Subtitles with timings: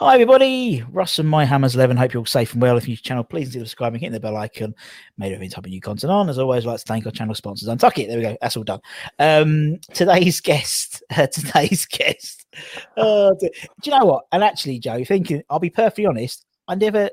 [0.00, 1.98] Hi everybody, Russ and My Hammers 11.
[1.98, 2.78] Hope you're all safe and well.
[2.78, 4.74] If you're new channel, please consider subscribing, hitting the bell icon.
[5.18, 6.30] Made every time a new content on.
[6.30, 7.68] As always, I'd like to thank our channel sponsors.
[7.68, 8.08] Untuck it.
[8.08, 8.34] There we go.
[8.40, 8.80] That's all done.
[9.18, 12.46] Um, today's guest, uh, today's guest.
[12.96, 13.50] Uh, do
[13.84, 14.24] you know what?
[14.32, 16.46] And actually, Joe, thinking, I'll be perfectly honest.
[16.66, 17.12] I never, do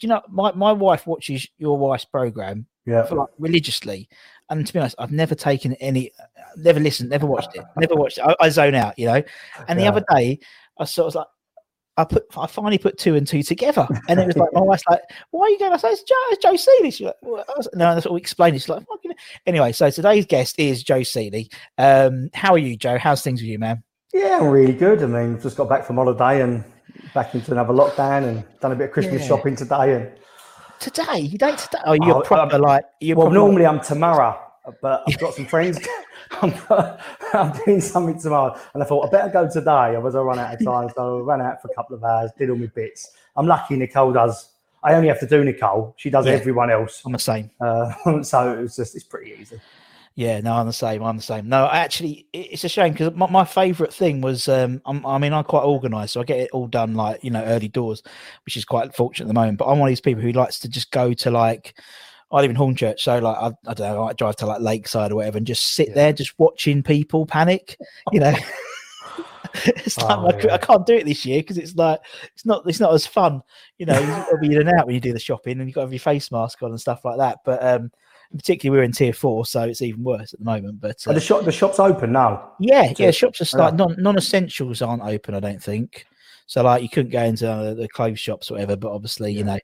[0.00, 3.02] you know, my, my wife watches your wife's program Yeah.
[3.04, 4.08] for like religiously.
[4.48, 6.10] And to be honest, I've never taken any,
[6.56, 8.24] never listened, never watched it, never watched it.
[8.24, 9.22] I, I zone out, you know.
[9.68, 9.90] And the Yeah.
[9.90, 10.38] other day,
[10.78, 11.26] I sort of was like,
[11.96, 14.82] I put, I finally put two and two together, and it was like my wife's
[14.90, 15.00] like,
[15.30, 17.14] "Why are you going?" I said, "It's Joe, it's Joe Sealey." She's like?
[17.22, 18.56] I was- "No," that's what we explained.
[18.56, 19.12] She's like, "Fucking."
[19.46, 21.52] Anyway, so today's guest is Joe Sealey.
[21.78, 22.98] Um, how are you, Joe?
[22.98, 23.82] How's things with you, man?
[24.12, 25.02] Yeah, I'm really good.
[25.02, 26.64] I mean, just got back from holiday and
[27.14, 29.28] back into another lockdown and done a bit of Christmas Yeah.
[29.28, 29.94] shopping today.
[29.94, 30.10] And
[30.80, 31.78] Today, you don't today?
[31.86, 34.38] Oh, you're Oh, proper um, like you're well, proper- normally I'm tomorrow,
[34.82, 35.78] but I've got some friends.
[36.42, 36.54] I'm,
[37.34, 39.70] I'm doing something tomorrow, and I thought I better go today.
[39.70, 42.04] I was I run out of time, so I ran out for a couple of
[42.04, 43.10] hours, did all my bits.
[43.36, 44.50] I'm lucky Nicole does.
[44.82, 45.94] I only have to do Nicole.
[45.96, 46.32] She does Yeah.
[46.32, 47.02] everyone else.
[47.06, 47.50] I'm the same.
[47.60, 49.60] Uh, so it's just it's pretty easy.
[50.16, 51.02] Yeah, no, I'm the same.
[51.02, 51.48] I'm the same.
[51.48, 55.32] No, actually, it's a shame because my, my favorite thing was, um, I'm, I mean,
[55.32, 58.00] I'm quite organized, so I get it all done like you know early doors,
[58.44, 59.58] which is quite fortunate at the moment.
[59.58, 61.80] But I'm one of these people who likes to just go to like,
[62.34, 65.12] I live in Hornchurch, so like I, I don't know, I drive to like Lakeside
[65.12, 67.78] or whatever, and just sit there, just watching people panic.
[68.10, 68.34] You know,
[69.54, 70.54] it's like Oh, my yeah.
[70.54, 72.00] I can't do it this year because it's like
[72.34, 73.40] it's not it's not as fun.
[73.78, 75.68] You know, you've got to be in and out when you do the shopping, and
[75.68, 77.38] you've got to have your face mask on and stuff like that.
[77.44, 77.92] But um,
[78.36, 80.80] particularly we're in tier four, so it's even worse at the moment.
[80.80, 82.52] But uh, the shop the shop's open now.
[82.58, 85.34] yeah, yeah, shops are start non non essentials aren't open.
[85.34, 86.06] I don't think.
[86.46, 89.44] So like you couldn't go into uh, the clothes shops or whatever, but obviously you
[89.44, 89.58] know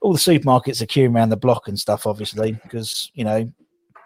[0.00, 2.06] all the supermarkets are queuing around the block and stuff.
[2.06, 3.50] Obviously because you know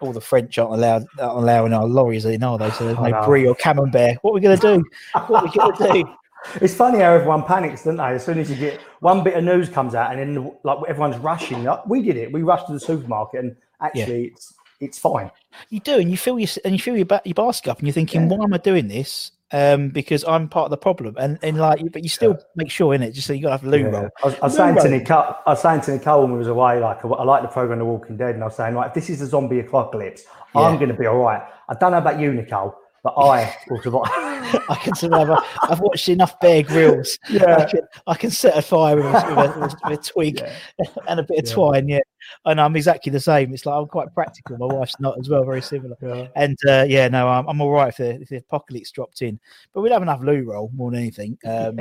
[0.01, 2.71] all the French aren't allowed aren't allowing our lorries in, are they?
[2.71, 3.27] So there's I no know.
[3.27, 4.19] brie or camembert.
[4.23, 4.85] What are we gonna do?
[5.27, 6.15] What are we gonna do?
[6.61, 8.03] It's funny how everyone panics, don't they?
[8.03, 11.19] As soon as you get one bit of news comes out, and then like everyone's
[11.19, 11.65] rushing.
[11.65, 12.33] Like, we did it.
[12.33, 15.31] We rushed to the supermarket, and actually, it's it's fine.
[15.69, 17.87] You do, and you feel your and you feel your ba- your basket up, and
[17.87, 19.33] you're thinking, why am I doing this?
[19.53, 22.95] Um, because I'm part of the problem, and and like, but you still make sure
[22.95, 23.11] in it.
[23.13, 23.89] Just so you got to have loo Yeah.
[23.89, 24.09] roll.
[24.23, 24.89] I was, I was saying to.
[24.89, 27.49] Nicole, I was saying to Nicole when we was away, like I, I like the
[27.49, 30.23] program The Walking Dead, and I was saying, like, if this is a zombie apocalypse,
[30.55, 31.43] I'm going to be all right.
[31.69, 34.09] I don't know about you, Nicole, but I will survive.
[34.69, 35.31] I can survive.
[35.63, 37.19] I've watched enough Bear Grylls.
[37.29, 37.57] Yeah.
[37.57, 40.43] I can, I can set a fire with a, with a, with a- twig
[41.09, 41.55] and a bit of Yeah.
[41.55, 41.89] twine.
[41.89, 42.01] Yeah,
[42.47, 43.55] and I'm exactly the same.
[43.55, 44.59] It's like I'm quite practical.
[44.59, 45.97] My wife's not as well, very similar.
[46.03, 46.29] Yeah.
[46.37, 49.39] And uh, yeah, no, I'm, I'm all right if the, if the apocalypse dropped in,
[49.73, 51.39] but we'd have enough loo roll more than anything.
[51.47, 51.81] Um,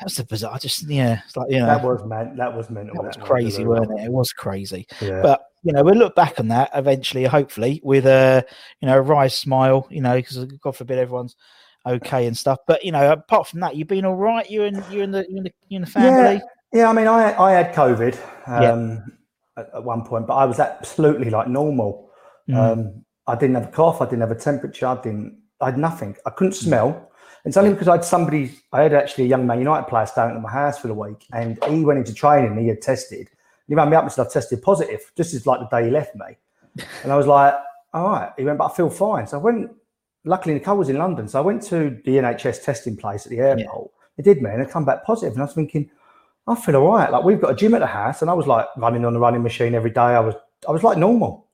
[0.00, 0.54] That's the bizarre.
[0.54, 2.34] I just yeah, it's like you know That was man.
[2.36, 2.94] That was mental.
[2.96, 4.04] that was that crazy, was weren't it?
[4.06, 4.86] It was crazy.
[5.00, 5.20] Yeah.
[5.20, 8.44] But you know, we'll look back on that eventually, hopefully, with a
[8.80, 9.86] you know a wry smile.
[9.90, 11.36] You know, because God forbid everyone's
[11.86, 12.58] okay and stuff.
[12.66, 14.48] But you know, apart from that, you've been all right.
[14.50, 16.34] You and you and the you and the, you and the family.
[16.34, 16.40] Yeah,
[16.72, 16.90] yeah.
[16.90, 18.18] I mean, I I had COVID
[18.48, 18.72] Yeah.
[18.72, 19.12] um,
[19.56, 22.10] at, at one point, but I was absolutely like normal.
[22.48, 22.56] Mm.
[22.56, 24.00] Um, I didn't have a cough.
[24.00, 24.86] I didn't have a temperature.
[24.86, 25.38] I didn't.
[25.60, 26.16] I had nothing.
[26.26, 27.10] I couldn't smell.
[27.44, 28.52] It's only because I had somebody.
[28.72, 31.26] I had actually a young Man United player staying at my house for the week,
[31.32, 32.58] and he went into training.
[32.58, 33.28] He had tested.
[33.70, 35.90] He rang me up and said, "I've tested positive." Just as like the day he
[35.90, 36.36] left me.
[37.02, 37.54] And I was like,
[37.92, 38.32] all right.
[38.36, 39.26] He went, but I feel fine.
[39.26, 39.70] So I went,
[40.24, 41.28] luckily Nicole was in London.
[41.28, 43.90] So I went to the NHS testing place at the airport.
[44.18, 44.54] It did, man.
[44.54, 45.32] And I come back positive.
[45.32, 45.90] And I was thinking,
[46.46, 47.10] I feel all right.
[47.10, 48.22] Like we've got a gym at the house.
[48.22, 50.00] And I was like running on the running machine every day.
[50.00, 50.34] I was,
[50.68, 51.46] I was like normal.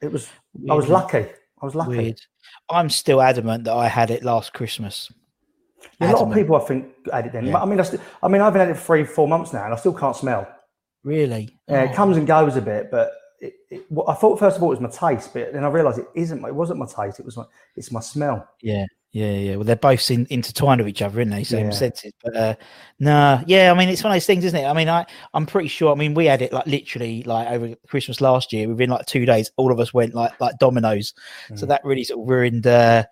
[0.00, 0.28] It was,
[0.68, 1.26] I was lucky.
[1.60, 1.96] I was lucky.
[1.96, 2.20] Weird.
[2.68, 5.10] I'm still adamant that I had it last Christmas.
[6.00, 7.46] Yeah, a lot of people, I think, had it then.
[7.46, 7.62] Yeah.
[7.62, 7.86] I mean, I,
[8.22, 10.16] I mean, I've been had it for three, four months now, and I still can't
[10.16, 10.53] smell.
[11.04, 11.56] Really?
[11.68, 11.84] Yeah, Oh.
[11.84, 14.72] it comes and goes a bit, but it, it, what I thought first of all
[14.72, 16.42] it was my taste, but then I realised it isn't.
[16.44, 17.20] It wasn't my taste.
[17.20, 17.44] It was my.
[17.76, 18.48] It's my smell.
[18.62, 19.56] Yeah, yeah, yeah.
[19.56, 21.44] Well, they're both in, intertwined with each other, aren't they?
[21.44, 21.72] Same Yeah.
[21.72, 22.12] senses.
[22.24, 22.54] But uh,
[23.00, 23.70] nah, yeah.
[23.70, 24.64] I mean, it's one of those things, isn't it?
[24.64, 25.04] I mean, I
[25.34, 25.92] I'm pretty sure.
[25.92, 28.66] I mean, we had it like literally like over Christmas last year.
[28.68, 31.12] Within like two days, all of us went like like dominoes.
[31.54, 31.68] So Mm.
[31.68, 33.04] that really sort of ruined uh,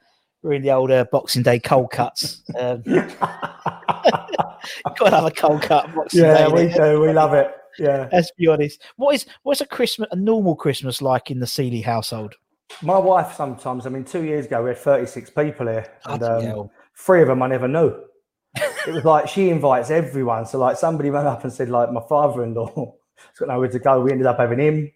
[0.43, 2.43] ruined the older Boxing Day cold cuts.
[2.59, 5.95] Um, got another cold cut.
[5.95, 7.01] Boxing Yeah, Day we do.
[7.01, 7.55] We love it.
[7.79, 8.09] Yeah.
[8.13, 8.83] Let's be honest.
[8.97, 12.35] What is what's a Christmas a normal Christmas like in the Sealey household?
[12.81, 13.87] My wife sometimes.
[13.87, 17.29] I mean, two years ago we had thirty six people here, and um, three of
[17.29, 17.95] them I never knew.
[18.87, 20.47] it was like she invites everyone.
[20.47, 23.69] So like somebody ran up and said like my father in law has got nowhere
[23.69, 24.01] to go.
[24.01, 24.93] We ended up having him.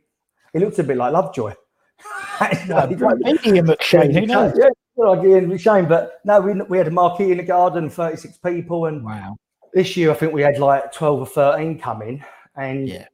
[0.52, 1.52] He looked a bit like Lovejoy.
[2.68, 4.12] No, maybe Ian McShane.
[4.12, 4.52] Who knows?
[4.58, 5.88] Yeah, like Ian McShane.
[5.88, 9.36] But no, we we had a marquee in the garden, thirty six people, and Wow.
[9.72, 12.22] this year I think we had like twelve or thirteen coming,
[12.56, 13.06] and Yeah.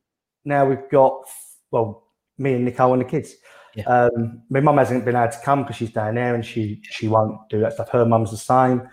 [0.44, 1.24] now we've got
[1.70, 2.04] well
[2.38, 3.34] me and Nicole and the kids.
[3.74, 3.84] Yeah.
[3.84, 7.08] Um, my mum hasn't been able to come because she's down there and she she
[7.08, 7.88] won't do that stuff.
[7.90, 8.88] Her mum's the same.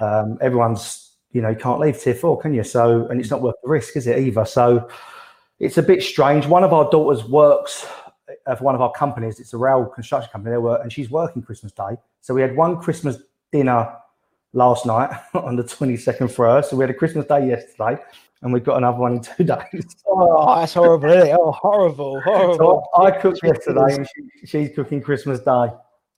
[0.00, 2.64] Um, everyone's you know you can't leave tier four, can you?
[2.64, 4.44] So and it's not worth the risk, is it either?
[4.44, 4.88] So
[5.60, 6.46] it's a bit strange.
[6.46, 7.86] One of our daughters works
[8.46, 9.38] for one of our companies.
[9.38, 10.54] It's a rail construction company.
[10.54, 11.96] They work and she's working Christmas Day.
[12.20, 13.18] So we had one Christmas
[13.52, 13.94] dinner
[14.52, 16.62] last night on the twenty second for her.
[16.62, 18.02] So we had a Christmas Day yesterday,
[18.42, 19.96] and we've got another one in two days.
[20.06, 21.10] Oh, that's horrible?
[21.10, 22.88] Oh, horrible, horrible.
[22.94, 25.68] So I cooked yesterday, and she, she's cooking Christmas Day.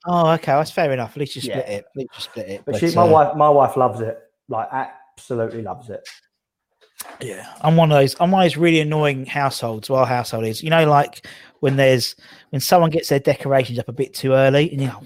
[0.06, 1.12] Oh, okay, that's fair enough.
[1.12, 1.74] At least you split Yeah.
[1.76, 1.84] it.
[1.86, 2.62] At least you split it.
[2.64, 4.18] But, she, my uh, wife, my wife loves it.
[4.48, 6.06] Like absolutely loves it.
[7.20, 8.14] Yeah, I'm one of those.
[8.20, 9.90] I'm one of those really annoying households.
[9.90, 11.26] Well, household is, you know, like
[11.60, 12.14] when there's
[12.50, 15.04] when someone gets their decorations up a bit too early, and you know, hell,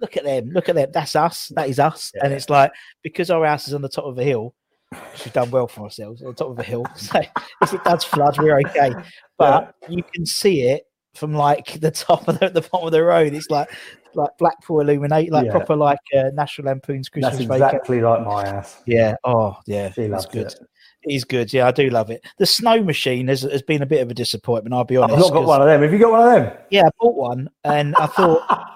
[0.00, 0.90] look at them, look at them.
[0.92, 1.48] That's us.
[1.56, 2.12] That is us.
[2.22, 4.54] And it's like because our house is on the top of a hill,
[4.92, 6.84] we've done well for ourselves on the top of a hill.
[6.96, 7.20] So
[7.62, 8.92] if it does flood, we're okay.
[9.38, 13.02] But you can see it from like the top of the, the bottom of the
[13.02, 13.34] road.
[13.34, 13.68] It's like
[14.14, 15.52] like Blackpool illuminate, like Yeah.
[15.52, 18.80] proper like uh, National Lampoon's Christmas That's exactly like my ass.
[18.86, 19.16] Yeah.
[19.24, 19.90] Oh, yeah.
[19.90, 20.46] She loves good.
[20.46, 20.58] it.
[21.06, 21.52] Is good.
[21.52, 22.24] Yeah, I do love it.
[22.38, 24.72] The snow machine has, has been a bit of a disappointment.
[24.72, 25.16] I'll be honest.
[25.16, 25.82] I've not got one of them.
[25.82, 26.58] Have you got one of them?
[26.70, 28.40] Yeah, I bought one, and I thought,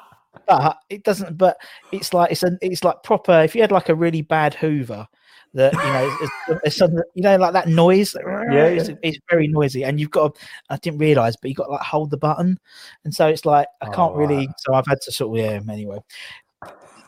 [0.48, 1.36] but it doesn't.
[1.38, 1.58] But
[1.92, 3.40] it's like it's a, it's like proper.
[3.42, 5.06] If you had like a really bad Hoover,
[5.54, 6.80] that you know, it's, it's
[7.14, 8.16] you know, like that noise.
[8.50, 10.34] Yeah, it's, it's very noisy, and you've got.
[10.34, 10.40] To,
[10.70, 12.58] I didn't realize, but you've got to like hold the button,
[13.04, 14.48] and so it's like I can't Oh, really.
[14.58, 15.60] So I've had to sort of yeah.
[15.72, 15.98] Anyway,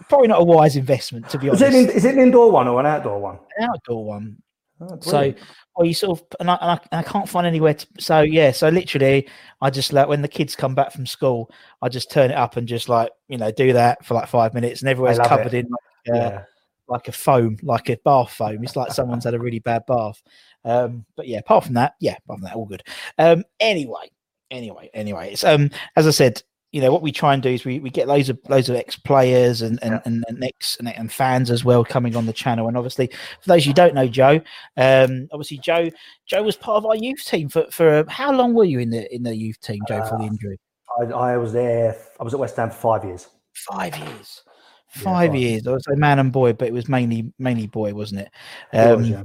[0.09, 1.77] probably not a wise investment to be Is honest.
[1.77, 3.39] it, an, is it an indoor one or an outdoor one?
[3.57, 4.37] An outdoor one.
[4.81, 5.33] Oh, So.
[5.81, 7.87] Well, you sort of, and I, and I, and I can't find anywhere to.
[7.99, 9.27] So, yeah, so literally,
[9.63, 11.51] I just like when the kids come back from school,
[11.81, 14.53] I just turn it up and just like you know do that for like five
[14.53, 15.65] minutes, and everywhere's covered it.
[15.65, 16.43] in like, uh, yeah.
[16.87, 18.63] like a foam, like a bath foam.
[18.63, 20.23] It's like someone's had a really bad bath.
[20.67, 22.83] Um, but yeah, apart from that, yeah, apart from that, all good.
[23.17, 24.11] Um, anyway,
[24.51, 26.43] anyway, anyway, it's um, as I said,
[26.73, 28.77] you know what we try and do is we, we get loads of loads of
[28.77, 32.33] ex players and and, and and ex and, and fans as well coming on the
[32.33, 32.69] channel.
[32.69, 34.41] And obviously, for those you don't know, Joe,
[34.77, 35.91] um, obviously Joe
[36.27, 38.91] Joe was part of our youth team for for uh, how long were you in
[38.91, 40.59] the in the youth team, Joe, for the Uh, injury?
[41.01, 41.97] I, I was there.
[42.19, 43.29] I was at West Ham for five years.
[43.55, 44.43] Five years.
[44.89, 45.35] Five five.
[45.37, 45.67] years.
[45.67, 48.31] I was a man and boy, but it was mainly mainly boy, wasn't it?
[48.73, 49.23] It was, Um, yeah.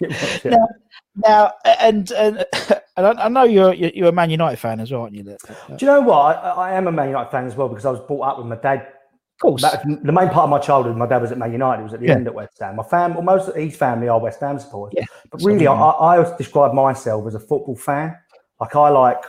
[0.00, 0.50] It was, yeah.
[0.50, 0.68] Now,
[1.16, 2.44] now, and and,
[2.98, 5.22] and I, I know you're you're a Man United fan as well, aren't you?
[5.24, 6.36] That- that- Do you know what?
[6.36, 8.46] I, I am a Man United fan as well because I was brought up with
[8.46, 8.80] my dad.
[8.80, 11.78] Of course, That, the main part of my childhood, my dad was at Man United.
[11.80, 12.14] He was at the Yeah.
[12.14, 12.74] end at West Ham.
[12.74, 14.94] My family, well, most of his family are West Ham supporters.
[14.98, 18.16] Yeah, but really, I, I always describe myself as a football fan.
[18.60, 19.22] Like I like.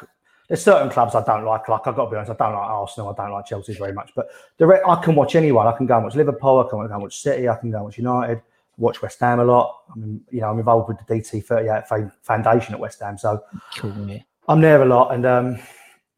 [0.48, 1.70] There's certain clubs I don't like.
[1.70, 3.10] Like I've got to be honest, I don't like Arsenal.
[3.16, 4.10] I don't like Chelsea very much.
[4.16, 5.68] But the re- I can watch anyone.
[5.68, 6.58] I can go and watch Liverpool.
[6.66, 7.48] I can go and watch City.
[7.48, 8.42] I can go and watch United.
[8.80, 9.76] Watch West Ham a lot.
[9.94, 13.42] I mean, you know, I'm involved with the DT38 Foundation at West Ham, so
[13.78, 13.94] cool.
[14.10, 14.20] Yeah.
[14.48, 15.14] I'm there a lot.
[15.14, 15.60] And um,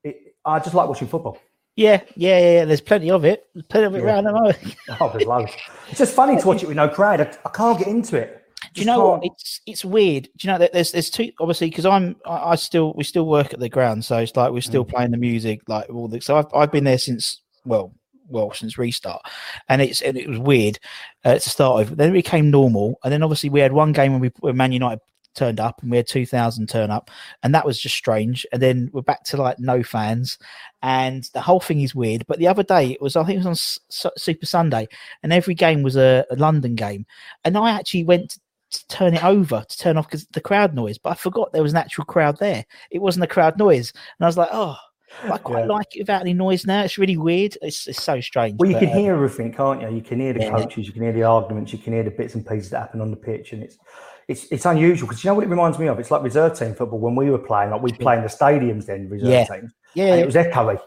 [0.04, 1.38] it, I just like watching football.
[1.76, 2.66] Yeah, yeah, yeah.
[2.66, 3.46] There's plenty of it.
[3.54, 4.04] There's plenty of it Yeah.
[4.06, 4.76] around the moment.
[5.00, 5.52] Oh, there's loads.
[5.90, 7.22] It's just funny to watch it with no crowd.
[7.22, 8.38] I, I can't get into it.
[8.74, 9.22] Do you know what?
[9.26, 10.30] It's it's weird.
[10.38, 13.26] Do you know that there's there's two obviously because I'm I, I still we still
[13.26, 14.90] work at the ground, so it's like we're still Mm.
[14.90, 17.94] playing the music like all the so I've I've been there since well
[18.32, 19.22] well since restart,
[19.70, 20.80] and it's and it was weird
[21.26, 21.98] uh, to start with.
[21.98, 24.72] Then it became normal, and then obviously we had one game when we when Man
[24.72, 25.00] United
[25.34, 27.10] turned up, and we had two thousand turn up,
[27.44, 28.46] and that was just strange.
[28.52, 30.38] And then we're back to like no fans,
[30.82, 32.26] and the whole thing is weird.
[32.28, 34.88] But the other day it was, I think it was on S- S- Super Sunday,
[35.24, 37.06] and every game was a, a London game,
[37.44, 38.38] and I actually went.
[38.72, 41.62] To turn it over to turn off because the crowd noise, but I forgot there
[41.62, 42.64] was an actual crowd there.
[42.90, 44.78] It wasn't a crowd noise, and I was like, "Oh,
[45.24, 45.66] I quite Yeah.
[45.66, 46.84] like it without any noise now.
[46.84, 47.58] It's really weird.
[47.62, 49.90] It's, it's so strange." Well, you but, can uh, hear everything, can't you?
[49.90, 50.52] You can hear the Yeah.
[50.52, 53.02] coaches, you can hear the arguments, you can hear the bits and pieces that happen
[53.02, 53.78] on the pitch, and it's
[54.28, 56.00] it's it's unusual because you know what it reminds me of.
[56.00, 57.72] It's like reserve team football when we were playing.
[57.72, 59.46] Like we'd play in the stadiums then reserve Yeah.
[59.46, 60.80] teams, Yeah, and it was echoey.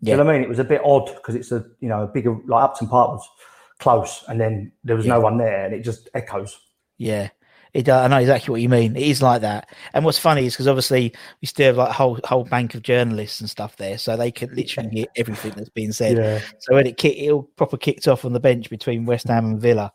[0.00, 0.12] Yeah.
[0.12, 0.42] You know what I mean?
[0.42, 3.12] It was a bit odd because it's a you know a bigger like Upton Park
[3.12, 3.28] was
[3.78, 6.58] close, and then there was no one there, and it just echoes.
[6.98, 7.28] Yeah.
[7.76, 8.96] It, uh, I know exactly what you mean.
[8.96, 9.68] It is like that.
[9.92, 12.80] And what's funny is because obviously we still have like a whole whole bank of
[12.80, 16.16] journalists and stuff there, so they can literally hear everything that's being said.
[16.16, 16.40] Yeah.
[16.58, 19.44] So when it kick, it all proper kicked off on the bench between West Ham
[19.44, 19.92] and Villa,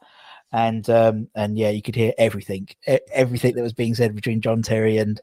[0.52, 2.70] and um and yeah, you could hear everything,
[3.12, 5.20] everything that was being said between John Terry and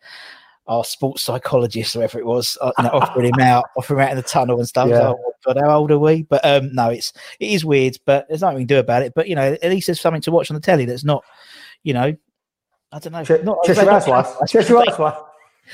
[0.66, 4.10] our sports psychologist, whoever it was, uh, you know, offering him out, offering him out
[4.10, 4.88] in the tunnel and stuff.
[4.88, 5.10] Yeah.
[5.10, 6.24] Oh, God, how old are we?
[6.24, 9.14] But um, no, it's it is weird, but there's nothing we can do about it.
[9.14, 11.22] But you know, at least there's something to watch on the telly that's not,
[11.84, 12.16] you know,
[12.92, 14.50] I don't know, Ch- not Cheshire Housewives.
[14.50, 15.18] Cheshire Housewives.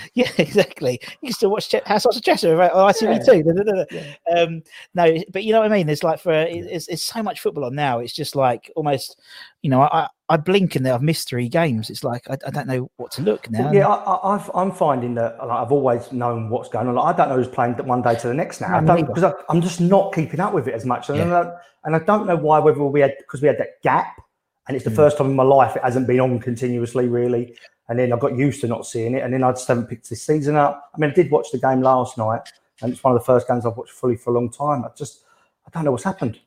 [0.15, 0.99] yeah, exactly.
[1.21, 3.43] You can still watch Ch- Housewives of Cheshire right, on ITV too.
[3.45, 4.43] Da, da, da, da.
[4.43, 4.63] Um,
[4.95, 5.89] no, but you know what I mean.
[5.89, 8.01] It's like for it's, it's so much football on now.
[8.01, 9.21] It's just like almost,
[9.63, 11.91] you know, I I blink and I've missed three games.
[11.91, 13.71] It's like I, I don't know what to look now.
[13.73, 16.95] Yeah, I, I, I've, I'm finding that like, I've always known what's going on.
[16.95, 18.81] Like, I don't know who's playing one day to the next now.
[18.81, 21.41] No, I don't because I'm just not keeping up with it as much, and, Yeah.
[21.41, 21.53] I,
[21.85, 22.59] and I don't know why.
[22.59, 24.21] Whether we had because we had that gap,
[24.69, 24.77] and Mm.
[24.77, 27.57] it's the first time in my life it hasn't been on continuously, really.
[27.89, 30.09] And then I got used to not seeing it, and then I just haven't picked
[30.09, 30.91] this season up.
[30.95, 32.41] I mean, I did watch the game last night,
[32.81, 34.85] and it's one of the first games I've watched fully for a long time.
[34.85, 35.25] I just
[35.67, 36.39] I don't know what's happened.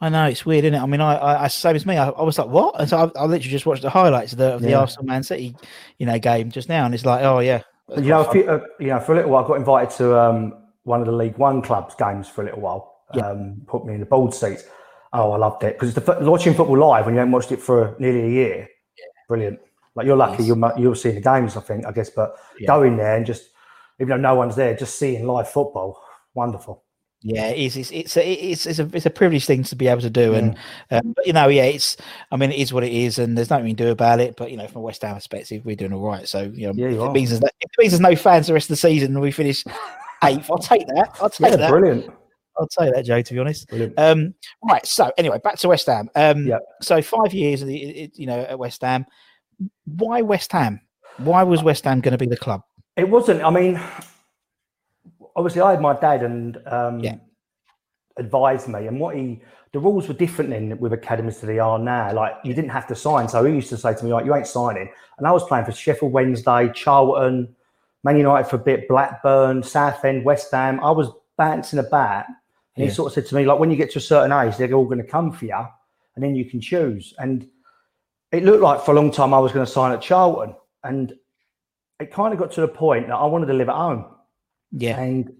[0.00, 0.82] I know it's weird, isn't it?
[0.82, 1.96] I mean, I, I, same as me.
[1.96, 2.74] I, I was like, what?
[2.80, 4.80] And so I, I literally just watched the highlights of the, of the Yeah.
[4.80, 5.54] Arsenal Man City,
[5.98, 7.62] you know, game just now, and it's like, oh yeah,
[7.96, 10.18] You know, a few, uh, you know, for a little while, I got invited to
[10.18, 12.94] um, one of the League One clubs games for a little while.
[13.22, 14.64] Um, put me in the board seats.
[15.14, 17.94] Oh, I loved it because it's watching football live when you haven't watched it for
[17.98, 18.68] nearly a year,
[19.28, 19.60] brilliant.
[19.94, 22.08] Like you're lucky, you're you're seeing the games, I think, I guess.
[22.08, 22.34] But
[22.66, 23.50] going there and just,
[24.00, 26.02] even though no one's there, just seeing live football,
[26.32, 26.82] wonderful.
[27.20, 27.76] Yeah, it is.
[27.76, 30.34] It's it's a, it's it's a it's a privileged thing to be able to do,
[30.34, 30.56] and
[30.90, 31.96] um, but, you know, yeah, it's.
[32.32, 34.34] I mean, it is what it is, and there's nothing we can do about it.
[34.36, 36.26] But you know, from a West Ham perspective, we're doing all right.
[36.26, 38.16] So you know, Yeah, you if, it means there's no, if it means there's no
[38.16, 39.62] fans the rest of the season, and we finish
[40.24, 41.16] eighth, I'll take that.
[41.20, 41.70] I'll take Yeah, that.
[41.70, 42.12] brilliant.
[42.62, 43.20] I'll take that, Joe.
[43.20, 43.70] To be honest.
[43.96, 44.34] Um,
[44.68, 44.86] right.
[44.86, 46.08] So anyway, back to West Ham.
[46.14, 46.58] Um, Yeah.
[46.80, 49.04] So five years, you know, at West Ham.
[49.84, 50.80] Why West Ham?
[51.18, 52.62] Why was West Ham going to be the club?
[52.96, 53.42] It wasn't.
[53.42, 53.80] I mean,
[55.36, 57.16] obviously, I had my dad and um, Yeah.
[58.16, 59.40] advised me, and what he
[59.72, 62.12] the rules were different then with academies to they are now.
[62.12, 64.34] Like you didn't have to sign, so he used to say to me, "Like you
[64.34, 67.54] ain't signing." And I was playing for Sheffield Wednesday, Charlton,
[68.04, 70.80] Man United for a bit, Blackburn, Southend, West Ham.
[70.82, 72.24] I was bouncing about,
[72.76, 74.56] and he sort of said to me, "Like when you get to a certain age,
[74.56, 75.66] they're all going to come for you,
[76.14, 77.46] and then you can choose." And
[78.30, 81.12] it looked like for a long time I was going to sign at Charlton, and
[82.00, 84.06] it kind of got to the point that I wanted to live at home.
[84.72, 84.98] Yeah.
[84.98, 85.32] And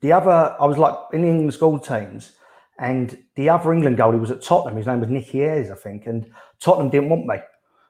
[0.00, 2.32] the other, I was like in the England school teams,
[2.78, 4.76] and the other England goalie was at Tottenham.
[4.76, 6.06] His name was Nicky Ayres, I think.
[6.06, 7.36] And Tottenham didn't want me.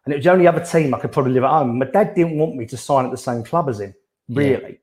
[0.05, 1.79] And it was the only other team I could probably live at home.
[1.79, 3.95] My dad didn't want me to sign at the same club as him,
[4.27, 4.43] Yeah.
[4.43, 4.81] really.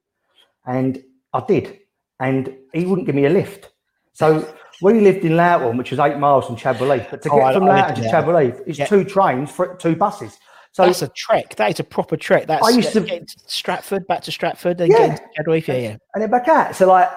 [0.65, 1.03] And
[1.33, 1.79] I did.
[2.19, 3.69] And he wouldn't give me a lift.
[4.13, 4.47] So
[4.81, 7.53] we lived in Loughton, which was eight miles from Chadwell But to Oh, get I-
[7.53, 8.09] from Loughton to.
[8.09, 8.85] Chadwell it's Yeah.
[8.85, 10.37] two trains for two buses.
[10.71, 11.55] So That's a trek.
[11.55, 12.45] That is a proper trek.
[12.47, 14.97] That's I used to- to Stratford, back to Stratford, then Yeah.
[14.97, 15.57] getting to Chadwell.
[15.57, 15.95] Yeah, yeah.
[16.13, 16.75] and then back out.
[16.75, 17.09] So like,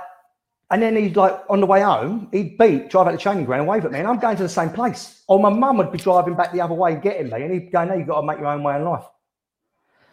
[0.70, 3.60] and then he'd like on the way home, he'd beat, drive out the training ground
[3.60, 5.22] and wave at me, and I'm going to the same place.
[5.28, 7.70] Or my mum would be driving back the other way, and getting me, and he'd
[7.70, 9.04] go, "No, you've got to make your own way in life."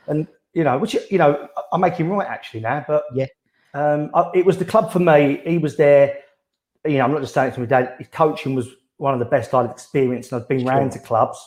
[0.07, 3.27] And you know, which you know, I- I make him right actually now, but Yeah.
[3.73, 5.41] um, I, it was the club for me.
[5.45, 6.17] He was there.
[6.85, 7.95] You know, I'm not just saying it to my dad.
[7.97, 8.67] His coaching was
[8.97, 11.37] one of the best I'd experienced, and I've been round to clubs,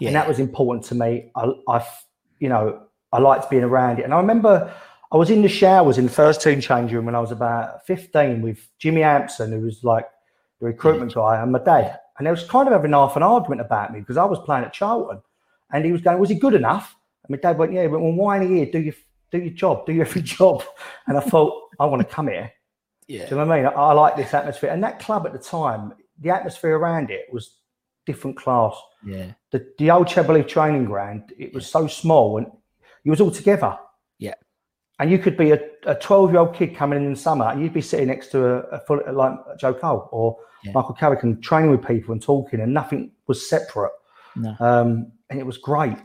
[0.00, 0.08] Yeah.
[0.08, 1.30] and that was important to me.
[1.36, 1.86] I, I,
[2.38, 4.72] you know, I liked being around it, and I remember
[5.12, 7.86] I was in the showers in the first team change room when I was about
[7.86, 10.08] 15 with Jimmy Hampson, who was like
[10.60, 11.98] the recruitment guy, and my dad.
[12.18, 14.64] And they was kind of having half an argument about me because I was playing
[14.64, 15.20] at Charlton.
[15.70, 16.96] And he was going, Was he good enough?
[17.24, 18.66] And my dad went, Yeah, but well, why in here?
[18.66, 18.94] Do your
[19.30, 20.64] do your job, do your every job.
[21.06, 22.50] And I thought, I want to come here.
[23.08, 23.24] Yeah.
[23.24, 23.66] Do you know what I mean?
[23.66, 24.70] I, I like this atmosphere.
[24.70, 27.58] And that club at the time, the atmosphere around it was
[28.04, 28.74] different class.
[29.04, 29.32] Yeah.
[29.52, 32.46] The the old Heath training ground, it was so small and
[33.04, 33.78] you was all together.
[34.18, 34.34] Yeah.
[34.98, 37.46] And you could be a, a 12 year old kid coming in in the summer
[37.46, 40.72] and you'd be sitting next to a, a full, like Joe Cole or Yeah.
[40.72, 43.92] Michael Carrick and training with people and talking and nothing was separate.
[44.34, 44.56] No.
[44.60, 45.96] Um, and it was great.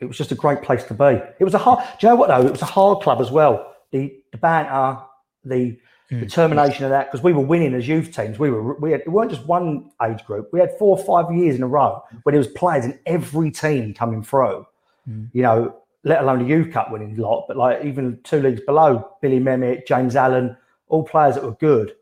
[0.00, 1.20] it was just a great place to be.
[1.40, 1.78] It was a hard.
[1.98, 2.46] Do you know what though?
[2.46, 3.74] It was a hard club as well.
[3.92, 5.00] The the banter,
[5.44, 5.78] the
[6.14, 6.20] Mm.
[6.20, 8.38] determination of that because we were winning as youth teams.
[8.38, 10.50] We were we had it weren't just one age group.
[10.52, 13.50] We had four or five years in a row where there was players in every
[13.50, 14.66] team coming through.
[15.08, 15.30] Mm.
[15.32, 19.10] You know, let alone the youth cup winning lot, but like even two leagues below,
[19.22, 20.56] Billy Mehmet, James Allen,
[20.88, 21.94] all players that were good.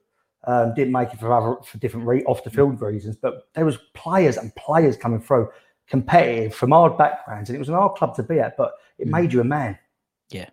[0.44, 2.56] Um, didn't make it for other for different re- off the mm.
[2.56, 5.48] field reasons, but there was players and players coming through
[5.86, 9.06] competitive from our backgrounds, and it was an hard club to be at, but it
[9.06, 9.78] made you a man.
[10.30, 10.48] Yeah.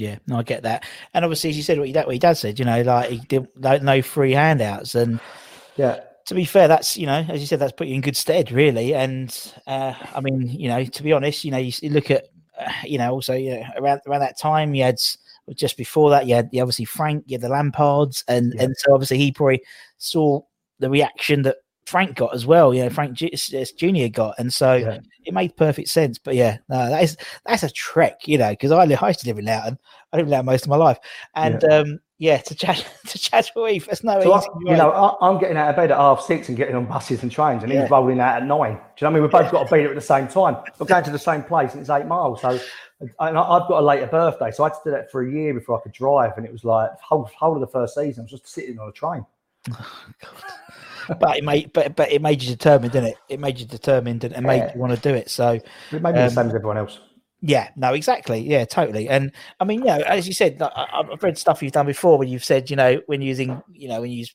[0.00, 0.84] Yeah, no, I get that.
[1.14, 3.48] And obviously, as you said, what your dad, what said, you know, like he did
[3.56, 4.94] no, no free handouts.
[4.94, 5.20] And
[5.76, 8.16] Yeah, to be fair, that's, you know, as you said, that's put you in good
[8.16, 8.94] stead, really.
[8.94, 9.36] And
[9.66, 12.28] uh, I mean, you know, to be honest, you know, you, you look at,
[12.58, 14.98] uh, you know, also, you know, around around that time, you had
[15.54, 18.92] just before that, you had you obviously Frank, you had the Lampards, and and so
[18.92, 19.62] obviously he probably
[19.96, 20.40] saw
[20.78, 21.56] the reaction that
[21.88, 22.74] Frank got as well.
[22.74, 24.98] You know, Frank Ju- s- s- Junior got, and so Yeah.
[25.24, 26.18] it made perfect sense.
[26.18, 27.16] But yeah, no, that is
[27.46, 29.78] that's a trek, you know, because I, li- I used to live in Loughton.
[30.12, 30.98] I lived in Loughton most of my life,
[31.34, 35.26] and yeah, um, yeah to Chad to Heath, that's no So, I, you know, I,
[35.26, 37.72] I'm getting out of bed at half six and getting on buses and trains, and
[37.72, 37.82] Yeah.
[37.82, 38.72] he's rolling out at nine.
[38.74, 39.22] Do you know what I mean?
[39.22, 40.56] We've both got to be there at the same time.
[40.78, 42.40] We're going to the same place, and it's eight miles.
[42.42, 42.58] So,
[43.00, 45.30] and I- I've got a later birthday, so I had to do that for a
[45.30, 48.22] year before I could drive, and it was like whole whole of the first season,
[48.22, 49.24] I was just sitting on a train.
[51.20, 53.16] but it made but but it made you determined, didn't it?
[53.28, 54.74] It made you determined and it made Yeah.
[54.74, 55.30] you want to do it.
[55.30, 56.98] So It made me the Um, same as everyone else.
[57.40, 58.40] Yeah, no, exactly.
[58.40, 59.08] Yeah, totally.
[59.08, 62.28] And I mean, yeah, as you said, like, I've read stuff you've done before when
[62.28, 64.26] you've said, you know, when using, you know, when you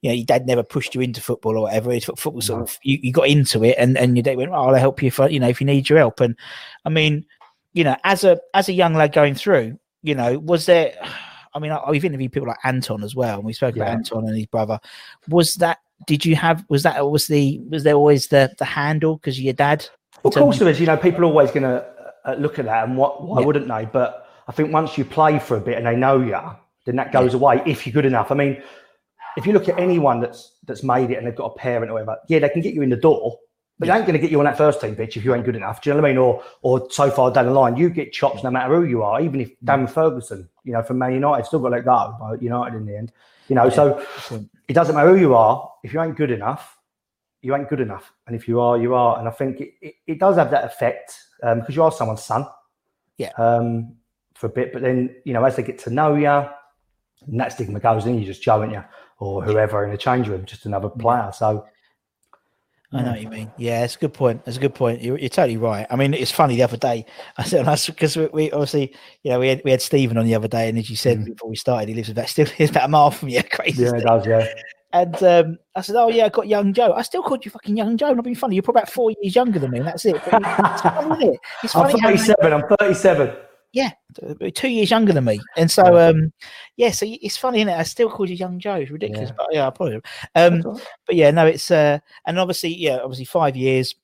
[0.00, 1.92] you know, your dad never pushed you into football or whatever.
[1.92, 4.54] It's football sort of you, you got into it, and and your dad went, "Oh,
[4.68, 6.36] I'll help you for you know if you need your help." And
[6.84, 7.24] I mean,
[7.72, 10.94] you know, as a as a young lad going through, you know, was there?
[11.54, 14.26] I mean, I- I've interviewed people like Anton as well, and we spoke about Anton
[14.26, 14.80] and his brother.
[15.28, 15.78] Was that?
[16.06, 16.64] Did you have?
[16.68, 17.10] Was that?
[17.10, 17.60] Was the?
[17.68, 19.86] Was there always the the handle because your dad?
[20.24, 20.80] Of course, there is.
[20.80, 21.84] You know, people are always going to
[22.24, 23.46] uh, look at that, and what why Yeah.
[23.46, 23.84] wouldn't they?
[23.86, 26.38] But I think once you play for a bit and they know you,
[26.84, 28.30] then that goes away if you're good enough.
[28.30, 28.62] I mean,
[29.36, 31.94] if you look at anyone that's that's made it and they've got a parent or
[31.94, 33.38] whatever, yeah, they can get you in the door,
[33.78, 35.44] but they ain't going to get you on that first team pitch if you ain't
[35.44, 35.80] good enough.
[35.80, 36.18] Do you know what I mean?
[36.18, 39.20] Or or so far down the line, you get chops no matter who you are.
[39.20, 42.76] Even if Darren Ferguson, you know, from Man United, still got let go by United
[42.76, 43.12] in the end.
[43.48, 44.04] You know, so
[44.68, 45.70] it doesn't matter who you are.
[45.82, 46.78] If you ain't good enough,
[47.42, 48.12] you ain't good enough.
[48.26, 49.18] And if you are, you are.
[49.18, 52.22] And I think it, it, it does have that effect um, because you are someone's
[52.22, 52.46] son.
[53.18, 53.32] Yeah.
[53.36, 53.96] Um,
[54.34, 57.52] for a bit, but then you know as they get to know you, and that
[57.52, 58.84] stigma goes, then you just Joe, aren't you,
[59.18, 61.30] or whoever in the change room, just another player.
[61.32, 61.66] So
[62.94, 63.50] I know what you mean.
[63.58, 64.42] Yeah, it's a good point.
[64.46, 65.02] It's a good point.
[65.02, 65.86] You're, you're totally right.
[65.90, 67.04] I mean, it's funny the other day.
[67.36, 70.34] I said because we, we obviously, you know, we had we had Stephen on the
[70.34, 72.84] other day, and as you said before we started, he lives about still he's about
[72.84, 73.42] a mile from you.
[73.50, 73.84] Crazy.
[73.84, 73.92] Mm.
[73.92, 74.26] yeah, it does.
[74.26, 74.46] Yeah.
[74.92, 77.76] And um, I said, "Oh yeah, I got young Joe." I still called you fucking
[77.76, 78.14] young Joe.
[78.14, 78.54] Not being funny.
[78.54, 80.22] You're probably about four years younger than me, and that's it.
[80.30, 81.40] But it's funny, it?
[81.64, 82.52] It's I'm funny how- 37.
[82.52, 83.36] I'm 37.
[83.74, 83.90] Yeah,
[84.54, 86.32] two years younger than me, and so um,
[86.76, 87.76] yeah, so it's funny, isn't it?
[87.76, 88.76] I still called you young Joe.
[88.76, 89.34] It's ridiculous, Yeah.
[89.36, 90.00] but yeah, I probably.
[90.36, 90.62] Um,
[91.06, 93.96] but yeah, no, it's uh, and obviously, yeah, obviously five years.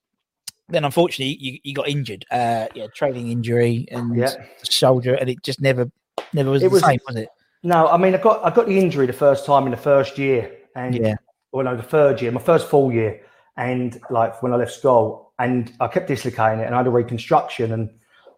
[0.69, 2.25] Then unfortunately, you, you got injured.
[2.31, 4.31] Uh, yeah, training injury and Yeah.
[4.69, 5.91] shoulder, and it just never,
[6.33, 7.29] never was It the was- same, was it?
[7.63, 10.19] No, I mean, I got I got the injury the first time in the first
[10.19, 11.15] year, and Yeah.
[11.53, 13.21] well, no, the third year, my first full year,
[13.57, 16.91] and like when I left school, and I kept dislocating it, and I had a
[16.91, 17.91] reconstruction, and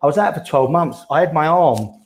[0.03, 1.05] I was out for twelve months.
[1.11, 2.03] I had my arm,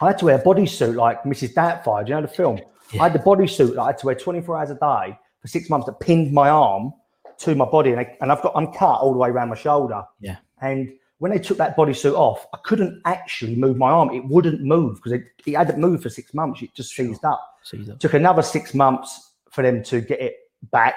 [0.00, 1.54] I had to wear a bodysuit like Mrs.
[1.54, 2.04] Doubtfire.
[2.04, 2.60] Do you know the film?
[2.94, 5.48] I had the bodysuit that I had to wear twenty four hours a day for
[5.48, 6.92] six months that pinned my arm
[7.38, 9.56] to my body, and, I, and I've got I'm cut all the way around my
[9.56, 10.02] shoulder.
[10.20, 10.36] Yeah.
[10.60, 14.10] And when they took that bodysuit off, I couldn't actually move my arm.
[14.10, 16.62] It wouldn't move because it, it hadn't moved for six months.
[16.62, 17.40] It just seized up.
[17.62, 20.34] So you Took another six months for them to get it
[20.70, 20.94] back,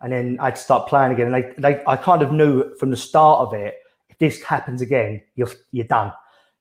[0.00, 1.34] and then I'd start playing again.
[1.34, 3.74] And they, they, I kind of knew from the start of it,
[4.20, 6.12] this happens again, you're you're done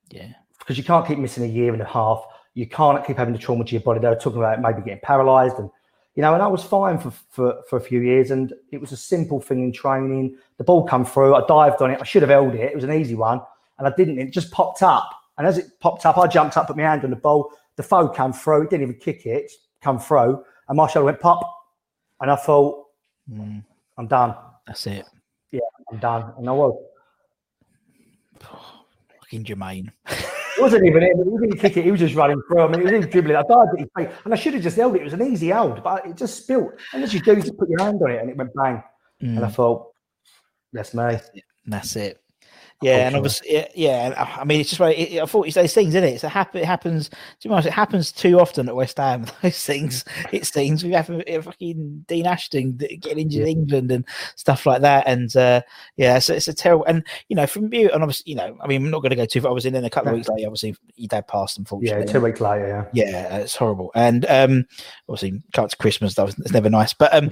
[0.09, 2.25] yeah, because you can't keep missing a year and a half.
[2.55, 3.99] You can't keep having the trauma to your body.
[3.99, 5.69] They were talking about maybe getting paralyzed, and
[6.15, 8.91] you know, and I was fine for, for for a few years, and it was
[8.91, 10.35] a simple thing in training.
[10.57, 12.01] The ball come through, I dived on it.
[12.01, 12.61] I should have held it.
[12.71, 13.39] It was an easy one,
[13.77, 14.17] and I didn't.
[14.17, 17.03] It just popped up, and as it popped up, I jumped up, put my hand
[17.03, 17.51] on the ball.
[17.75, 18.63] The foe came through.
[18.63, 19.51] It didn't even kick it.
[19.81, 21.41] come through, and my shoulder went pop,
[22.21, 22.85] and I thought,
[23.31, 23.63] Mm,
[23.97, 24.35] I'm done.
[24.65, 25.05] that's it.
[25.51, 25.59] Yeah,
[25.91, 26.73] I'm done, and I was.
[29.29, 29.91] Fucking Jermaine.
[30.57, 31.17] It wasn't even him.
[31.39, 31.85] He didn't kick it.
[31.85, 32.59] He was just running through.
[32.63, 33.37] I mean, he was even dribbling.
[33.37, 34.99] I dived at his feet, and I should have just held it.
[34.99, 36.71] It was an easy hold, but it just spilt.
[36.93, 38.83] And as you do, you just put your hand on it, and it went bang.
[39.21, 39.53] And I Mm.
[39.53, 39.93] thought,
[40.73, 41.17] that's me.
[41.65, 42.21] That's it.
[42.81, 44.05] Yeah, and obviously, yeah, yeah.
[44.05, 46.13] and, uh, I mean, it's just like it, I thought it's those things, isn't it?
[46.13, 46.61] It's a happen.
[46.61, 47.09] It happens.
[47.09, 49.25] To be honest, it happens too often at West Ham.
[49.41, 50.05] Those things.
[50.31, 55.07] It seems we have fucking Dean Ashton getting injured in England and stuff like that.
[55.07, 55.61] And uh,
[55.97, 56.85] yeah, so it's a terrible.
[56.85, 59.15] And you know, from you, and obviously, you know, I mean, I'm not going to
[59.17, 59.51] go too far.
[59.51, 60.47] I was in then a couple of weeks later.
[60.47, 62.05] Obviously, your dad passed, unfortunately.
[62.05, 62.89] Yeah, two weeks later.
[62.93, 63.09] Yeah.
[63.09, 63.91] Yeah, it's horrible.
[63.93, 64.65] And um,
[65.07, 66.15] obviously, can't to Christmas.
[66.15, 66.93] That was it's never nice.
[66.93, 67.29] But um,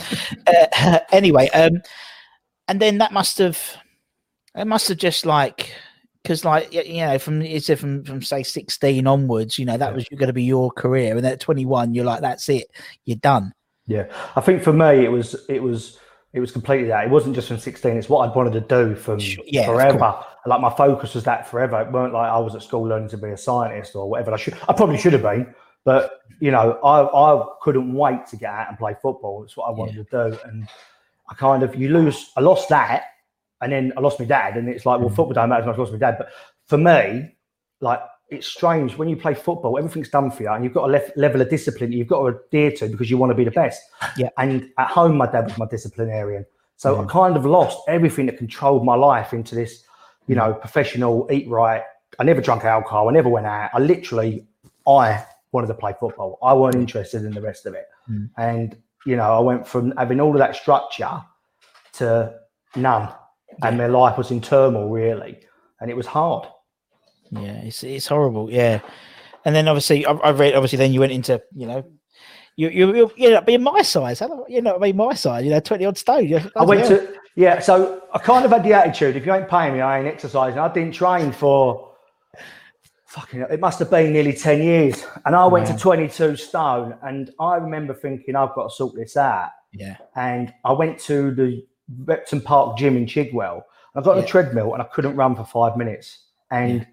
[0.47, 1.81] uh, anyway, um,
[2.67, 3.77] and then that must have,
[4.57, 5.73] it must have just like,
[6.23, 9.95] because like you know, from is it from from say sixteen onwards, you know, that
[9.95, 12.67] was going to be your career, and then at twenty one, you're like, that's it,
[13.05, 13.53] you're done.
[13.85, 15.97] Yeah, I think for me it was it was
[16.33, 17.05] it was completely that.
[17.05, 20.19] It wasn't just from sixteen; it's what I'd wanted to do from yeah, forever.
[20.45, 21.81] Like my focus was that forever.
[21.81, 24.33] It weren't like I was at school learning to be a scientist or whatever.
[24.33, 25.53] I should, I probably should have been,
[25.85, 29.43] but you know, I I couldn't wait to get out and play football.
[29.43, 30.67] It's what I wanted to do, and
[31.29, 32.31] I kind of you lose.
[32.35, 33.05] I lost that,
[33.61, 35.15] and then I lost my dad, and it's like, well, hmm.
[35.15, 36.15] football don't matter as much as I lost my dad.
[36.17, 36.29] But
[36.65, 37.35] for me,
[37.81, 40.91] like it's strange when you play football, everything's done for you, and you've got a
[40.91, 43.51] lef- level of discipline you've got to adhere to because you want to be the
[43.51, 43.81] best.
[44.17, 44.29] Yeah.
[44.37, 47.09] And at home, my dad was my disciplinarian, so I hmm.
[47.09, 49.83] kind of lost everything that controlled my life into this,
[50.27, 50.39] you hmm.
[50.39, 51.83] know, professional, eat right.
[52.19, 53.09] I never drank alcohol.
[53.09, 53.69] I never went out.
[53.73, 54.47] I literally,
[54.87, 56.39] I wanted to play football.
[56.41, 57.85] I weren't interested in the rest of it.
[58.09, 58.29] Mm.
[58.37, 61.23] And you know, I went from having all of that structure
[61.93, 62.39] to
[62.75, 63.09] none,
[63.63, 65.39] and their life was in turmoil really,
[65.81, 66.47] and it was hard.
[67.31, 68.51] Yeah, it's it's horrible.
[68.51, 68.79] Yeah,
[69.45, 70.55] and then obviously I, I read.
[70.55, 71.83] Obviously, then you went into you know.
[72.59, 75.59] You you you you know being my size, you know being my size, you know
[75.59, 76.33] twenty odd stone.
[76.55, 76.97] I went hell.
[76.97, 79.99] to yeah, so I kind of had the attitude: if you ain't paying me, I
[79.99, 80.57] ain't exercising.
[80.57, 81.93] I didn't train for
[83.05, 83.41] fucking.
[83.51, 85.75] It must have been nearly ten years, and I went Wow.
[85.75, 86.95] to twenty-two stone.
[87.03, 89.49] And I remember thinking, I've got to sort this out.
[89.71, 89.97] Yeah.
[90.15, 91.63] And I went to the
[92.05, 93.63] Repton Park gym in Chigwell.
[93.95, 94.23] I got on Yeah.
[94.23, 96.25] a treadmill, and I couldn't run for five minutes.
[96.51, 96.85] And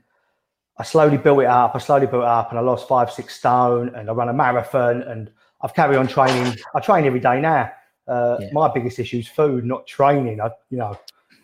[0.79, 1.75] I slowly built it up.
[1.75, 3.95] I slowly built it up, and I lost five, six stone.
[3.95, 5.31] And I ran a marathon, and
[5.61, 6.57] I've carried on training.
[6.75, 7.71] I train every day now.
[8.07, 10.41] Uh, My biggest issue is food, not training.
[10.41, 10.99] I, you know,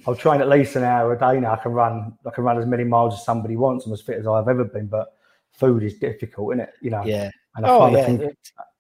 [0.07, 1.53] I'll train at least an hour a day now.
[1.53, 2.17] I can run.
[2.27, 3.87] I can run as many miles as somebody wants.
[3.87, 5.15] I'm as fit as I've ever been, but
[5.53, 6.75] food is difficult, isn't it?
[6.81, 7.05] You know.
[7.05, 7.31] Yeah.
[7.57, 8.05] And I Oh yeah.
[8.07, 8.37] think,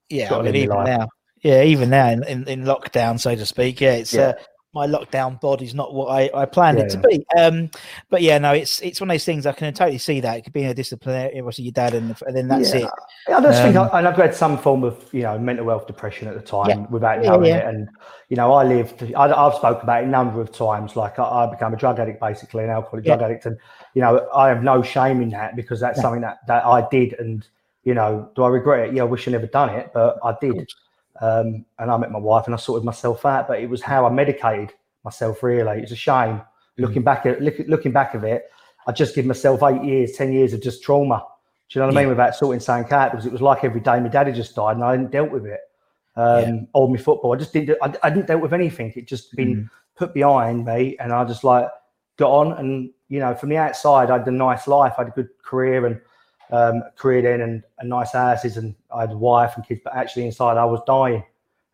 [0.08, 0.34] yeah.
[0.34, 0.86] I mean, even life.
[0.86, 1.08] now.
[1.42, 3.80] Yeah, even now in, in, in lockdown, so to speak.
[3.80, 4.20] Yeah, it's Yeah.
[4.20, 4.32] uh,
[4.72, 7.18] my lockdown body's not what I, I planned Yeah, it to yeah.
[7.18, 7.26] be.
[7.40, 7.70] Um,
[8.08, 10.44] but yeah, no, it's it's one of those things I can totally see that it
[10.44, 11.38] could be a disciplinary.
[11.38, 12.84] Obviously, your dad, and, and then that's Yeah.
[12.84, 12.90] it.
[13.34, 15.86] I just think, Um, I, and I've had some form of, you know, mental health
[15.86, 17.64] depression at the time without knowing it.
[17.64, 17.88] And,
[18.28, 20.96] you know, I lived, I, I've spoken about it a number of times.
[20.96, 23.46] Like I, I became a drug addict, basically, an alcoholic drug addict.
[23.46, 23.58] And,
[23.94, 27.14] you know, I have no shame in that because that's something that, that I did.
[27.14, 27.46] And,
[27.84, 28.94] you know, do I regret it?
[28.94, 30.72] Yeah, I wish I never done it, but I did.
[31.20, 34.06] Um, and I met my wife and I sorted myself out, but it was how
[34.06, 34.72] I medicated
[35.04, 35.80] myself, really.
[35.80, 36.40] It's a shame.
[36.78, 38.50] Looking back at look, looking back of it,
[38.86, 41.22] I just give myself eight years, ten years of just trauma.
[41.68, 42.08] Do you know what I mean?
[42.08, 44.84] Without sorting something out, because it was like every day my daddy just died and
[44.84, 45.60] I hadn't dealt with it.
[46.16, 47.76] Um, Or my football, I just didn't.
[47.82, 48.92] I, I didn't deal with anything.
[48.96, 51.68] It just been put behind me, and I just like
[52.16, 52.52] got on.
[52.54, 54.94] And you know, from the outside, I had a nice life.
[54.96, 56.00] I had a good career and
[56.52, 59.80] um, career then, and, and nice houses, and I had a wife and kids.
[59.84, 61.24] But actually, inside, I was dying,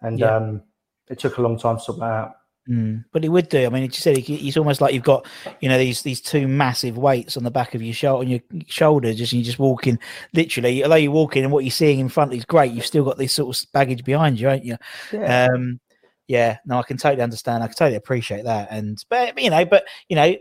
[0.03, 0.37] and Yeah.
[0.37, 0.63] um,
[1.09, 2.33] it took a long time to sort that out.
[2.69, 3.65] Mm, but it would do.
[3.65, 5.25] I mean, just said it- it's almost like you've got,
[5.61, 8.41] you know, these these two massive weights on the back of your shoulder, on your
[8.67, 10.01] shoulder, just and you're just walking.
[10.35, 13.19] Literally, although you're walking and what you're seeing in front is great, you've still got
[13.19, 14.77] this sort of baggage behind you, ain't you?
[15.13, 15.47] Yeah.
[15.55, 15.79] Um,
[16.27, 16.59] yeah.
[16.67, 17.63] No, I can totally understand.
[17.63, 18.67] I can totally appreciate that.
[18.73, 20.35] And but you know, but you know,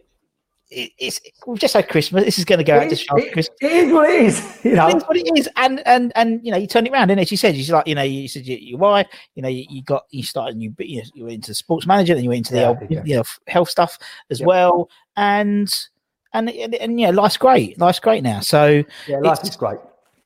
[0.76, 2.26] it, it's we've just had Christmas.
[2.26, 3.58] This is going to go out It just is- after it- Christmas.
[3.62, 4.60] it is what it is.
[4.66, 6.92] You know, It is what it is, and and and you know, you turn it
[6.92, 7.28] around, didn't it?
[7.30, 9.84] She said, she's like, you know, you said you, your wife, you know, you, you
[9.84, 12.54] got you started, you you, know, you went into sports management, then you went into
[12.54, 13.02] the Yeah, old, yeah.
[13.06, 13.98] you know health stuff
[14.30, 14.48] as Yep.
[14.48, 15.74] well, and
[16.34, 18.40] and and, and yeah, life's great, life's great now.
[18.42, 19.78] So yeah, life is great.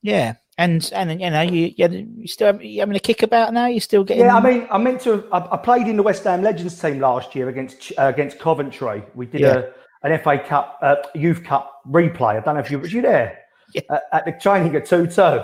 [0.02, 3.52] yeah, and and you know, you you, you still have, you having a kick about
[3.52, 3.66] now.
[3.66, 5.24] You're still getting Yeah, I mean, I meant to.
[5.32, 9.02] I, I played in the West Ham Legends team last year against uh, against Coventry.
[9.14, 9.58] We did Yeah.
[9.58, 12.36] a an FA Cup uh, Youth Cup replay.
[12.36, 13.38] I don't know if you were you there
[13.90, 15.40] uh, at the training at two two.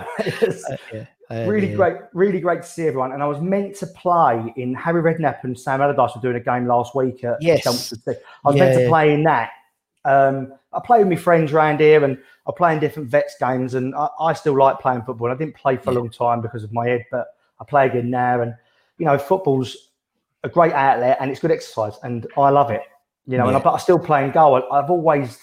[0.93, 1.75] yeah, uh, really yeah.
[1.75, 3.11] great, really great to see everyone.
[3.11, 6.39] And I was meant to play in Harry Redknapp and Sam Allardyce were doing a
[6.39, 7.63] game last week at Yes.
[7.63, 8.13] Chelmsford I
[8.45, 8.89] was Yeah, meant to yeah.
[8.89, 9.51] play in that.
[10.05, 12.17] Um, I play with my friends around here, and
[12.47, 15.27] I play in different vets games, and I, I still like playing football.
[15.29, 17.27] And I didn't play for a long time because of my head, but
[17.59, 18.41] I play again now.
[18.41, 18.55] And
[18.97, 19.89] you know, football's
[20.43, 22.83] a great outlet, and it's good exercise, and I love it.
[23.27, 23.63] You know, and I, Yeah.
[23.63, 24.55] but I still play in goal.
[24.55, 25.37] I, I've always,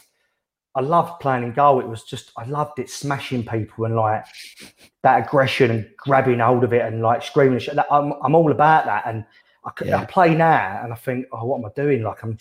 [0.74, 1.80] I loved playing in goal.
[1.80, 4.24] It was just, I loved it, smashing people and like
[5.02, 7.60] that aggression and grabbing hold of it and like screaming.
[7.70, 7.80] And.
[7.90, 9.04] I'm, I'm all about that.
[9.06, 9.24] And
[9.64, 10.04] I, Yeah.
[10.06, 12.02] play now and I think, oh, what am I doing?
[12.02, 12.38] Like I'm,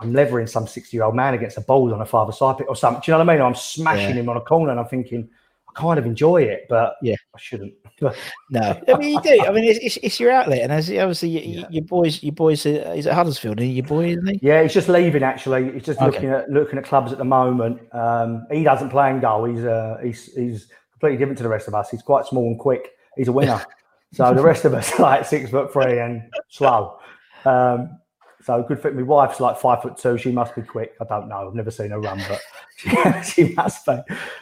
[0.00, 2.66] I'm levering some 60 year old man against a ball on a five side pit
[2.68, 3.00] or something.
[3.04, 3.46] Do you know what I mean?
[3.46, 4.22] I'm smashing Yeah.
[4.22, 5.30] him on a corner and I'm thinking,
[5.74, 7.16] I kind of enjoy it, but Yeah.
[7.34, 7.74] I shouldn't.
[8.50, 9.44] No, I mean you do.
[9.46, 12.64] I mean it's, it's, it's your outlet, and as obviously you, your boys, your boys,
[12.64, 14.40] he's at Huddersfield, and your boy, isn't he?
[14.42, 15.22] Yeah, he's just leaving.
[15.22, 16.06] Actually, he's just Okay.
[16.10, 17.80] looking at looking at clubs at the moment.
[17.94, 19.44] Um, he doesn't play in goal.
[19.44, 21.90] He's uh, he's he's completely different to the rest of us.
[21.90, 22.90] He's quite small and quick.
[23.16, 23.62] He's a winner.
[24.12, 26.98] so the rest of us are like six foot three and slow.
[27.44, 28.00] Um,
[28.44, 28.94] so good fit.
[28.94, 30.18] My wife's like five foot two.
[30.18, 30.94] She must be quick.
[31.00, 31.48] I don't know.
[31.48, 32.40] I've never seen her run, but
[33.24, 33.98] she, she must be.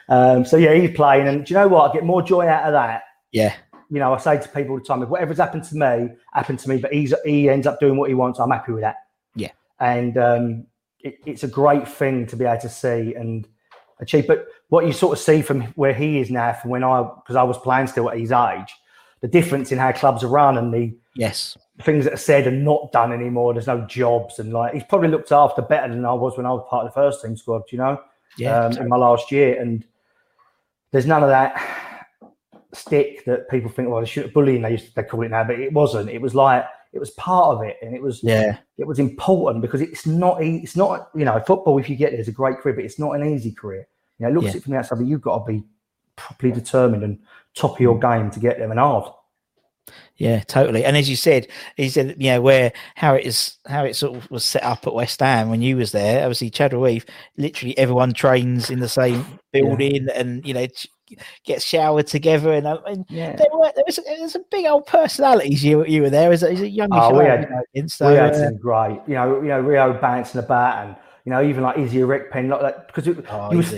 [0.08, 1.90] Um, so yeah, he's playing, and do you know what?
[1.90, 3.54] I get more joy out of that Yeah,
[3.90, 6.60] you know, I say to people all the time, if whatever's happened to me, happened
[6.60, 8.96] to me, but he's he ends up doing what he wants, I'm happy with that.
[9.34, 9.50] Yeah.
[9.80, 10.66] And um,
[11.00, 13.48] it, it's a great thing to be able to see and
[14.00, 14.28] achieve.
[14.28, 17.34] But what you sort of see from where he is now, from when I, because
[17.34, 18.72] I was playing still at his age,
[19.22, 22.64] the difference in how clubs are run and the yes, things that are said and
[22.64, 23.52] not done anymore.
[23.52, 26.52] There's no jobs and like he's probably looked after better than I was when I
[26.52, 27.62] was part of the first team squad.
[27.70, 28.00] You know,
[28.36, 29.84] yeah, um, in my last year, and
[30.92, 31.54] there's none of that
[32.72, 34.62] stick that people think, well, they should have bullying.
[34.62, 36.10] They used to, they call it now, but it wasn't.
[36.10, 39.62] It was like it was part of it, and it was yeah, it was important
[39.62, 41.78] because it's not it's not you know football.
[41.78, 43.86] If you get there, is a great career, but it's not an easy career.
[44.18, 44.50] You know, looks Yeah.
[44.50, 45.62] at it from the outside, but you've got to be
[46.16, 47.18] properly determined and
[47.54, 49.12] top of your game to get there, and hard.
[50.16, 50.84] Yeah, totally.
[50.84, 54.16] And as you said, he said, you know, where how it is, how it sort
[54.16, 56.22] of was set up at West Ham when you was there.
[56.22, 57.06] Obviously, Chadwell Heath,
[57.38, 60.66] literally everyone trains in the same building, and you know.
[61.44, 63.34] Gets showered together, and, uh, and Yeah.
[63.34, 65.64] there were there was, there was some big old personalities.
[65.64, 66.88] You you were there as a, as a young.
[66.92, 69.58] Oh, we had- you know, so, we had uh, some great, you know, you know,
[69.58, 73.50] Rio bouncing about, and you know, even like Izzy Iriekpen, like that, because it, Oh,
[73.50, 73.72] you was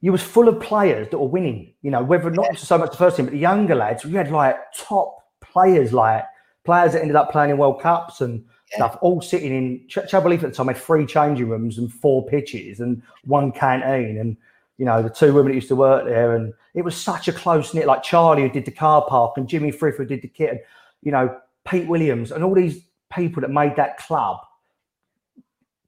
[0.00, 1.74] you was full of players that were winning.
[1.82, 4.30] You know, whether not so much the first team, but the younger lads, you had
[4.30, 5.19] like top
[5.52, 6.24] players, like
[6.64, 10.14] players that ended up playing in World Cups and stuff, all sitting in Ch- Heath
[10.14, 14.36] at the time had three changing rooms and four pitches and one canteen, and
[14.78, 17.32] you know, the two women that used to work there, and it was such a
[17.32, 17.86] close knit.
[17.86, 20.60] Like Charlie who did the car park, and Jimmy Frith who did the kit, and
[21.02, 21.36] you know,
[21.68, 24.38] Pete Williams, and all these people that made that club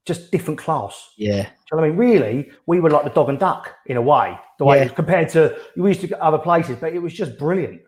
[0.05, 1.11] just different class.
[1.15, 1.97] yeah, you know I mean?
[1.97, 4.89] Really, we were like the dog and duck in a way, the way Yeah.
[4.89, 7.81] compared to we used to go other places, but it was just brilliant.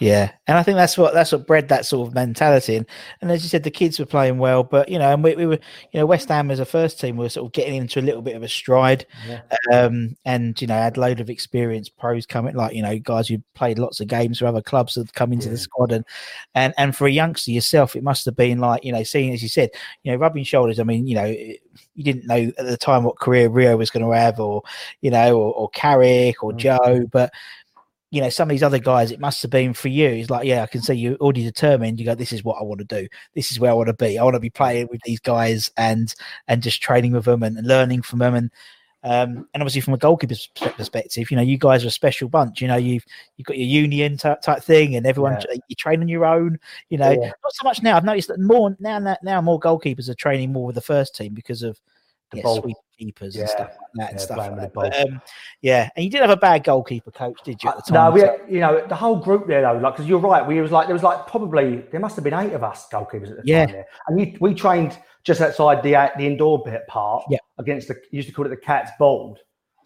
[0.00, 2.74] Yeah, and I think that's what that's what bred that sort of mentality.
[2.76, 2.86] And,
[3.20, 5.44] and as you said, the kids were playing well, but you know, and we, we
[5.44, 5.58] were,
[5.92, 8.02] you know, West Ham as a first team we were sort of getting into a
[8.02, 9.42] little bit of a stride, Yeah.
[9.70, 13.28] um, and you know, had a load of experienced pros coming, like you know, guys
[13.28, 16.06] who played lots of games for other clubs that come into the squad, and
[16.54, 19.42] and and for a youngster yourself, it must have been like you know, seeing as
[19.42, 19.68] you said,
[20.02, 20.80] you know, rubbing shoulders.
[20.80, 21.58] I mean, you know, you
[22.02, 24.62] didn't know at the time what career Rio was going to have, or
[25.02, 27.30] you know, or, or Carrick or Joe, but
[28.10, 30.08] you know, some of these other guys, it must have been for you.
[30.08, 32.00] It's like, yeah, I can see you already determined.
[32.00, 33.08] You go, this is what I want to do.
[33.34, 34.18] This is where I want to be.
[34.18, 36.12] I want to be playing with these guys and
[36.48, 38.34] and just training with them and, and learning from them.
[38.34, 38.50] And
[39.02, 42.60] um, and obviously from a goalkeeper's perspective, you know, you guys are a special bunch.
[42.60, 43.04] You know, you've
[43.36, 45.56] you've got your union type, type thing, and everyone Yeah.
[45.68, 46.58] you train on your own.
[46.88, 47.32] You know, Yeah.
[47.42, 47.96] not so much now.
[47.96, 51.14] I've noticed that more now now, now more goalkeepers are training more with the first
[51.14, 51.80] team because of
[52.30, 52.72] The yeah, ball.
[52.98, 53.42] keepers Yeah.
[53.42, 54.72] and stuff like that and Yeah, stuff like that.
[54.74, 55.22] But, um,
[55.62, 57.70] yeah, and you didn't have a bad goalkeeper coach, did you?
[57.70, 57.94] At the time?
[57.94, 60.46] No, we had, you know the whole group there though, like because you're right.
[60.46, 63.30] We was like there was like probably there must have been eight of us goalkeepers
[63.30, 63.66] at the Yeah.
[63.66, 67.38] time there, and you, we trained just outside the uh, the indoor bit part Yeah.
[67.58, 69.36] against the used to call it the cat's ball.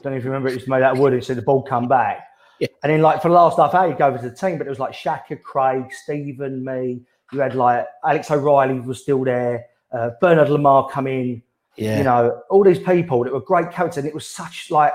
[0.02, 1.62] Don't know if you remember it was made out of wood and so the ball
[1.62, 2.26] come back.
[2.61, 2.68] Yeah.
[2.83, 4.66] And then like for the last half hour you go over to the team, but
[4.66, 7.00] it was like Shaka, Craig, Stephen, me.
[7.33, 9.66] You had like Alex O'Reilly was still there.
[9.90, 11.42] Uh, Bernard Lama come in
[11.77, 14.93] yeah, you know, all these people that were great coaches, and it was such like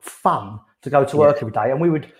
[0.00, 1.70] fun to go to work every day.
[1.70, 2.12] And we would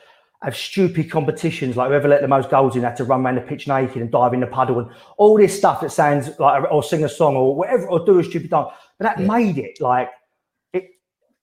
[0.43, 3.41] have stupid competitions, like whoever let the most goals in had to run around the
[3.41, 6.83] pitch naked and dive in the puddle, and all this stuff that sounds like, or
[6.83, 8.69] sing a song or whatever, or do a stupid dance.
[8.99, 9.27] But that Yeah.
[9.27, 10.11] made it like
[10.73, 10.91] it.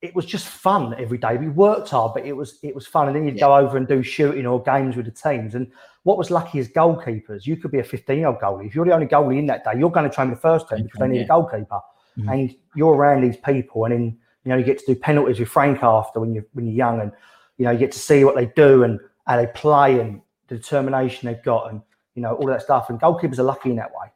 [0.02, 1.38] It was just fun every day.
[1.38, 3.08] We worked hard, but it was it was fun.
[3.08, 5.56] And then you'd go over and do shooting or games with the teams.
[5.56, 5.72] And
[6.04, 8.68] what was lucky as goalkeepers, you could be a 15 year old goalie.
[8.68, 10.84] If you're the only goalie in that day, you're going to train the first team
[10.84, 11.80] because they need a goalkeeper
[12.17, 12.32] Mhm.
[12.34, 15.49] and you're around these people, and then you know you get to do penalties with
[15.49, 17.12] Frank after when you're when you're young, and
[17.58, 20.56] you know you get to see what they do and how they play and the
[20.56, 21.82] determination they've got, and
[22.15, 22.89] you know all that stuff.
[22.89, 24.08] And goalkeepers are lucky in that way.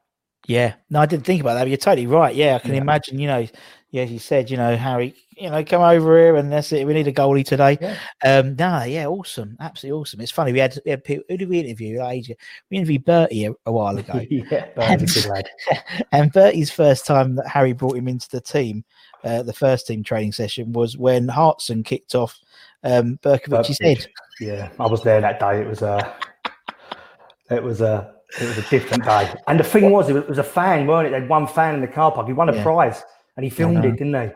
[0.45, 1.63] Yeah, no, I didn't think about that.
[1.63, 2.33] But you're totally right.
[2.36, 2.81] Yeah, I can Yeah.
[2.81, 3.19] imagine.
[3.19, 3.47] You know,
[3.89, 6.86] yeah, as you said, you know, Harry, you know, come over here and that's it.
[6.86, 7.78] We need a goalie today.
[7.80, 7.97] Yeah.
[8.26, 10.19] Um, no, yeah, awesome, absolutely awesome.
[10.21, 10.52] It's funny.
[10.52, 12.00] We had, we had people, who did we interview?
[12.00, 12.26] Like.
[12.69, 15.50] We interviewed Bertie a, a while ago, yeah, but he's a good lad.
[16.12, 18.84] and Bertie's first time that Harry brought him into the team,
[19.23, 22.38] uh, the first team training session was when Hartson kicked off
[22.84, 23.82] um, Berkovic's Berkovic.
[23.82, 24.08] head.
[24.39, 25.62] Yeah, I was there that day.
[25.62, 26.15] It was a,
[27.50, 29.34] it was a, it was a different day.
[29.47, 31.12] And the thing was, it was, it was a fan, weren't it?
[31.12, 32.28] They had one fan in the car park.
[32.28, 32.63] He won a Yeah.
[32.63, 33.04] prize,
[33.38, 34.36] and he filmed it, didn't he?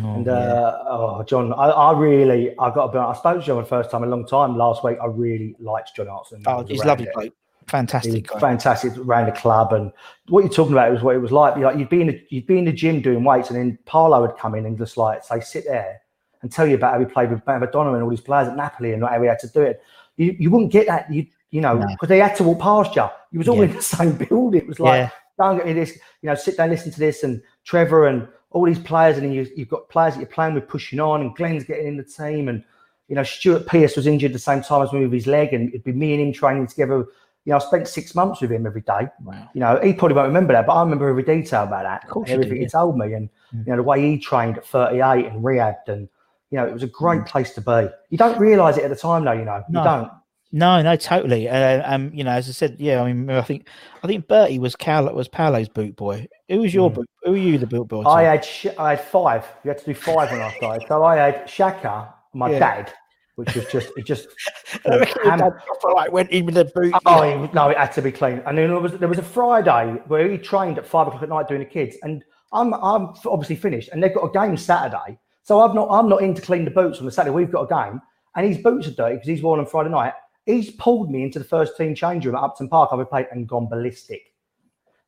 [0.00, 0.32] Oh, and yeah.
[0.32, 3.18] uh, oh, John, I, I really, I got to be honest.
[3.18, 4.96] I spoke to John the first time in a long time last week.
[5.02, 6.42] I really liked John Hartson.
[6.46, 7.34] oh, he's lovely bloke.
[7.66, 9.92] Fantastic fantastic around the club, and
[10.28, 11.56] what you're talking about was what it was like.
[11.56, 14.20] Like you'd be in the, you'd be in the gym doing weights, and then Parlo
[14.20, 16.00] would come in and just like say, sit there
[16.42, 18.92] and tell you about how he played with Madonna and all these players at Napoli
[18.92, 19.80] and how he had to do it.
[20.16, 21.86] You, you wouldn't get that, you you know, No.
[21.86, 23.06] because they had to walk past you.
[23.30, 23.64] You was all Yeah.
[23.64, 24.62] in the same building.
[24.62, 25.10] It was like, Yeah.
[25.38, 28.64] don't get me this, you know, sit down, listen to this, and Trevor and all
[28.64, 31.64] these players, and you, you've got players that you're playing with pushing on, and Glenn's
[31.64, 32.64] getting in the team, and
[33.08, 35.68] you know, Stuart Pearce was injured the same time as me with his leg, and
[35.68, 37.06] it'd be me and him training together.
[37.44, 39.08] You know, I spent six months with him every day.
[39.22, 39.50] Wow.
[39.52, 42.04] You know, he probably won't remember that, but I remember every detail about that.
[42.04, 42.62] Of course everything yeah.
[42.62, 46.08] he told me, and you know, the way he trained at 38 and rehabbed, and
[46.50, 47.26] you know, it was a great mm.
[47.26, 47.88] place to be.
[48.10, 49.32] You don't realise it at the time, though.
[49.32, 49.80] You know, No.
[49.80, 50.10] you don't.
[50.54, 51.48] No, no, totally.
[51.48, 53.00] Uh, um, you know, as I said, yeah.
[53.02, 53.68] I mean, I think,
[54.02, 56.26] I think Bertie was Cal was Paolo's boot boy.
[56.50, 56.94] Who was your Mm.
[56.94, 57.10] boot?
[57.22, 58.02] Who were you, the boot boy?
[58.02, 58.08] to?
[58.08, 59.46] I had sh- I had five.
[59.64, 60.86] You had to do five when I started.
[60.88, 62.58] So I had Shaka, my Yeah.
[62.58, 62.92] dad,
[63.36, 64.28] which was just it just
[64.86, 66.92] I reckon your ham- dad proper, like went in with the boot.
[67.06, 68.42] Oh, no, it had to be clean.
[68.44, 71.30] And then there was there was a Friday where he trained at five o'clock at
[71.30, 75.18] night doing the kids, and I'm I'm obviously finished, and they've got a game Saturday,
[75.44, 77.34] so I'm not I'm not in to clean the boots on the Saturday.
[77.34, 78.02] We've got a game,
[78.36, 80.12] and his boots are dirty because he's worn them Friday night.
[80.46, 82.90] He's pulled me into the first team change room at Upton Park.
[82.92, 84.32] I've played and gone ballistic.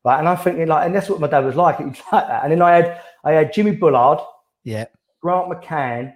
[0.03, 1.79] Right, and I'm thinking like, and that's what my dad was like.
[1.79, 2.43] It was like that.
[2.43, 4.19] And then I had I had Jimmy Bullard,
[4.63, 4.85] Yeah.
[5.21, 6.13] Grant McCann,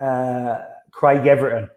[0.00, 0.58] uh,
[0.90, 1.68] Craig Everton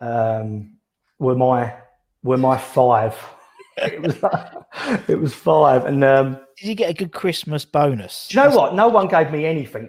[0.00, 0.76] um,
[1.18, 1.74] were my
[2.22, 3.16] were my five.
[3.80, 4.16] It was
[5.08, 8.26] it was five, and um, Did you get a good Christmas bonus?
[8.26, 8.74] do you know what?
[8.74, 9.88] No one gave me anything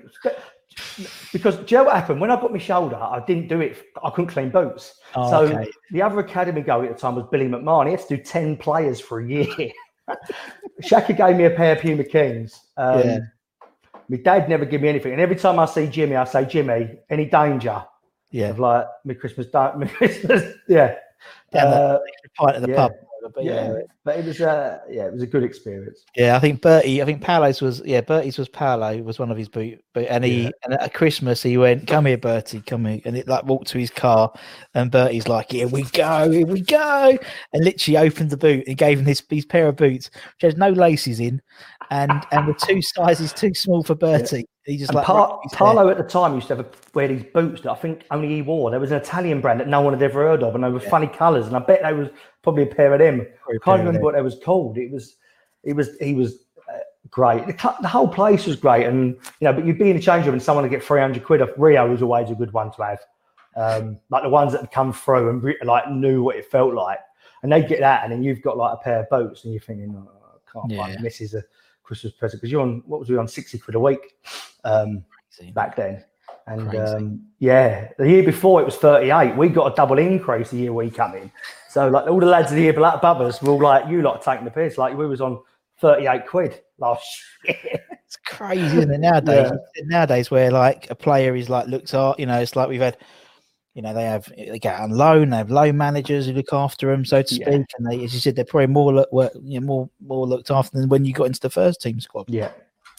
[1.34, 2.95] because do you know what happened when I got my shoulder?
[2.95, 3.77] I didn't do it.
[4.03, 4.99] I couldn't clean boots.
[5.15, 5.69] Oh, so okay.
[5.91, 7.86] the other academy goal at the time was Billy McMahon.
[7.86, 9.47] He had to do ten players for a year.
[10.82, 12.60] Shaka gave me a pair of Puma Kings.
[12.77, 13.19] Um, Yeah.
[14.12, 16.97] My dad never gave me anything, and every time I see Jimmy, I say, "Jimmy,
[17.12, 17.84] any danger?"
[18.32, 18.49] Yeah.
[18.49, 20.95] of like my Christmas, my Christmas, yeah,
[21.51, 21.99] Down the Uh,
[22.36, 22.75] pint at the yeah.
[22.75, 22.91] pub.
[23.34, 23.73] But yeah.
[23.73, 23.79] yeah.
[24.03, 26.03] But it was, uh, yeah, it was a good experience.
[26.15, 27.01] Yeah, I think Bertie.
[27.01, 28.01] I think Paolo's was yeah.
[28.01, 30.49] Bertie's was Paolo was one of his boot, but and he Yeah.
[30.63, 33.77] and at Christmas he went, "Come here, Bertie, come here," and it like walked to
[33.77, 34.34] his car,
[34.73, 37.17] and Bertie's like, "Here we go, here we go,"
[37.53, 40.58] and literally opened the boot and gave him this these pair of boots which has
[40.58, 41.41] no laces in,
[41.91, 44.45] and and the two sizes too small for Bertie.
[44.69, 45.67] He just like Par- wrapped his hair.
[45.67, 48.27] Paolo at the time used to have a, wear these boots that I think only
[48.27, 48.69] he wore.
[48.69, 50.79] There was an Italian brand that no one had ever heard of, and they were
[50.79, 51.47] funny colours.
[51.47, 52.10] And I bet they was
[52.43, 53.25] probably a pair of them.
[53.41, 54.77] Probably a I can't remember what they was called.
[54.77, 55.15] It was,
[55.63, 56.77] it was, he was uh,
[57.10, 57.47] great.
[57.47, 60.25] The, the whole place was great, and you know, but you'd be in the change
[60.25, 61.49] room and someone would get three hundred quid off.
[61.58, 62.99] Rio was always a good one to have,
[63.55, 66.99] um, like the ones that had come through and like knew what it felt like,
[67.41, 69.62] and they get that, and then you've got like a pair of boots, and you're
[69.62, 70.77] thinking, oh, I can't Yeah.
[70.77, 71.43] find this is a
[71.89, 74.15] Christmas present because you're on what was we on sixty quid a week.
[74.63, 75.04] Um,
[75.54, 76.04] back then.
[76.47, 79.36] And um, yeah, the year before it was 38.
[79.36, 81.32] We got a double increase the year we come in.
[81.69, 84.21] So like all the lads of the year above us were all like, you lot
[84.21, 84.78] taking the piss.
[84.78, 85.41] Like we was on
[85.80, 87.06] 38 quid last
[87.45, 87.82] year.
[88.06, 88.99] It's crazy, isn't it?
[88.99, 89.84] Nowadays, Yeah.
[89.86, 92.97] nowadays, where like a player is like looked at, you know, it's like we've had,
[93.75, 96.88] you know, they have they get on loan, they have loan managers who look after
[96.91, 97.45] them, so to Yeah.
[97.45, 100.27] speak, and they, as you said, they're probably more look, work, you know, more more
[100.27, 102.25] looked after than when you got into the first team squad.
[102.29, 102.51] yeah.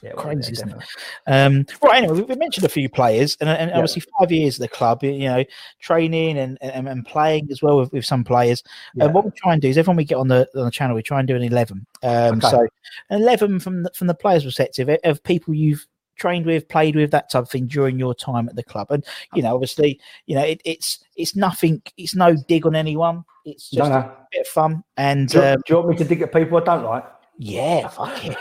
[0.02, 0.85] Yeah, well, Crazy, yeah, isn't it?
[1.26, 2.02] Um, right.
[2.02, 3.76] Anyway, we, mentioned a few players, and, and Yeah.
[3.76, 5.04] obviously five years at the club.
[5.04, 5.44] You know,
[5.78, 8.62] training and and, and playing as well with, with some players.
[8.94, 9.04] Yeah.
[9.04, 10.96] And what we try and do is, everyone we get on the on the channel,
[10.96, 11.87] we try and do an eleven.
[12.02, 12.48] Um, Okay.
[12.48, 12.66] So,
[13.11, 15.87] an eleven from the, from the players' perspective of- of people you've
[16.20, 18.88] trained with, played with, that type of thing during your time at the club.
[18.90, 19.04] And
[19.35, 21.83] you know, obviously, you know, it, it's it's nothing.
[21.96, 23.24] It's no dig on anyone.
[23.44, 23.96] It's just no.
[23.96, 24.85] a bit of fun.
[24.96, 27.04] And Do, you- um, do you want me to dig at people I don't like?
[27.38, 28.37] yeah, fuck it.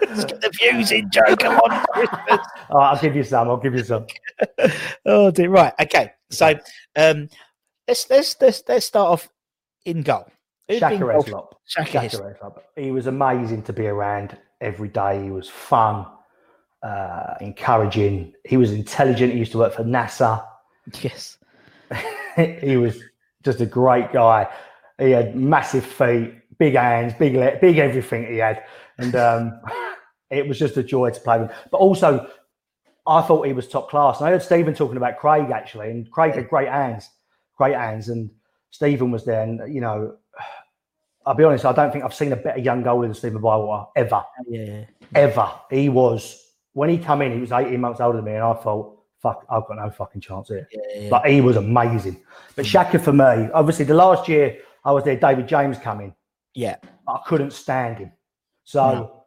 [0.00, 1.36] Let's get the views in, Joe.
[1.38, 2.46] Come on, Christmas.
[2.70, 3.48] All right, I'll give you some.
[3.48, 4.06] I'll give you some.
[5.06, 5.48] oh dear.
[5.48, 5.72] Right.
[5.80, 6.12] Okay.
[6.30, 6.58] So
[6.96, 7.28] um
[7.86, 9.28] let's let's let's let's start off
[9.84, 10.26] in goal.
[10.68, 11.56] Shaka Hislop.
[11.66, 12.00] Shaka.
[12.00, 12.64] Hislop.
[12.76, 15.22] He was amazing to be around every day.
[15.22, 16.06] He was fun,
[16.82, 18.32] uh, encouraging.
[18.44, 19.32] He was intelligent.
[19.32, 20.44] He used to work for NASA.
[21.00, 21.38] Yes.
[22.36, 22.98] he was
[23.42, 24.48] just a great guy.
[24.98, 28.64] He had massive feet, big hands, big le- big everything he had,
[28.98, 29.60] and um,
[30.30, 31.50] it was just a joy to play with.
[31.70, 32.28] But also,
[33.06, 34.18] I thought he was top class.
[34.18, 37.10] And I heard Stephen talking about Craig actually, and Craig had great hands,
[37.56, 38.30] great hands, and
[38.70, 39.42] Stephen was there.
[39.42, 40.16] And you know,
[41.26, 43.86] I'll be honest, I don't think I've seen a better young goalie than Stephen Bywater
[43.96, 44.84] ever, Yeah.
[45.14, 45.52] ever.
[45.70, 46.41] He was
[46.72, 49.46] when he come in, he was 18 months older than me, and I thought, fuck,
[49.48, 50.68] I've got no fucking chance here.
[50.72, 51.10] Yeah.
[51.10, 52.20] Like he was amazing.
[52.56, 56.14] But Shaka for me, obviously the last year I was there, David James coming.
[56.54, 56.76] Yeah.
[57.08, 58.12] I couldn't stand him.
[58.64, 59.22] So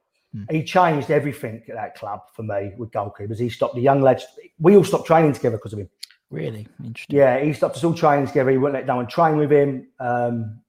[0.50, 3.40] He changed everything at that club for me with goalkeepers.
[3.40, 4.26] He stopped the young lads.
[4.60, 5.90] We all stopped training together because of him.
[6.30, 7.16] Really interesting.
[7.16, 8.52] Yeah, he stopped us all training together.
[8.52, 9.88] He wouldn't let no one train with him.
[10.00, 10.60] Um,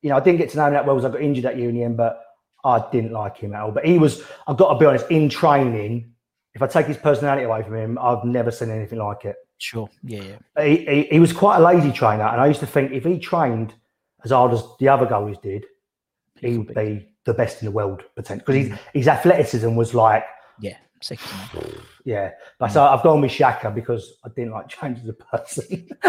[0.00, 1.58] you know, I didn't get to know him that well because I got injured at
[1.58, 2.22] Union, but
[2.66, 3.70] I didn't like him at all.
[3.70, 6.12] But he was, I've got to be honest, in training,
[6.54, 9.36] if I take his personality away from him, I've never seen anything like it.
[9.58, 9.88] Sure.
[10.02, 10.22] Yeah.
[10.56, 10.64] yeah.
[10.64, 12.24] He, he, he was quite a lazy trainer.
[12.24, 13.74] And I used to think if he trained
[14.24, 15.64] as hard as the other goalies did,
[16.40, 18.44] he would be the best in the world, potentially.
[18.44, 18.92] Because his, mm.
[18.92, 20.24] his athleticism was like,
[20.60, 20.76] Yeah.
[21.06, 21.78] Second.
[22.04, 22.30] yeah.
[22.58, 25.88] But so I've gone with Shaka because I didn't like change as a person.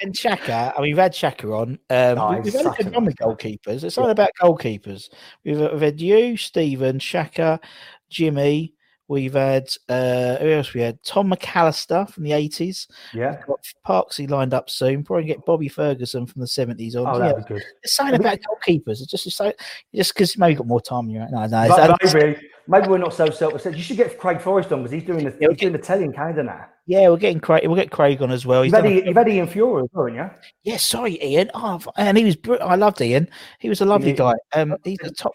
[0.00, 1.78] And Shaka, I mean, we've had Shaka on.
[1.90, 3.84] Um, he's we've had a good run with goalkeepers.
[3.84, 5.10] It's all about goalkeepers.
[5.44, 7.60] We've, we've had you, Stephen, Shaka,
[8.08, 8.74] Jimmy.
[9.08, 10.72] We've had uh, who else?
[10.74, 12.86] We had Tom McAllister from the eighties.
[13.14, 13.40] yeah.
[13.46, 15.02] Got Parksy lined up soon.
[15.02, 17.06] Probably get Bobby Ferguson from the seventies on.
[17.06, 17.62] Oh, that'd be good.
[17.82, 19.00] it's something about goalkeepers.
[19.00, 19.52] It's just it's so
[19.94, 21.08] just because maybe you've got more time.
[21.08, 21.30] You're right.
[21.30, 21.68] No, no.
[21.68, 23.76] But it's- maybe, maybe we're not so self-obsessed.
[23.76, 26.12] You should get Craig Forrest on because he's doing the, Yeah, he's doing the telling
[26.12, 26.66] Canada now.
[26.86, 27.66] yeah, we're getting Craig.
[27.66, 28.62] We'll get Craig on as well.
[28.62, 30.30] He's You've had, a- Ian- you've had Ian well, haven't you?
[30.62, 31.50] Yeah, sorry, Ian.
[31.54, 32.36] Oh, and he was.
[32.36, 33.28] br- I loved Ian.
[33.58, 34.16] He was a lovely Yeah.
[34.16, 34.34] guy.
[34.54, 35.32] Um, he's a top.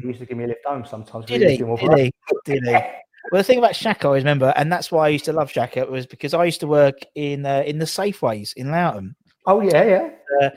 [0.00, 1.26] He used to give me a lift home sometimes.
[1.26, 1.48] Did he?
[1.48, 2.12] used to do Did he?
[2.44, 2.72] Did he?
[2.72, 5.50] Well, the thing about Shaka, I always remember, and that's why I used to love
[5.50, 9.14] Shaka, was because I used to work in uh, in the Safeways in Loughton.
[9.46, 10.08] Oh yeah, yeah.
[10.42, 10.50] Uh,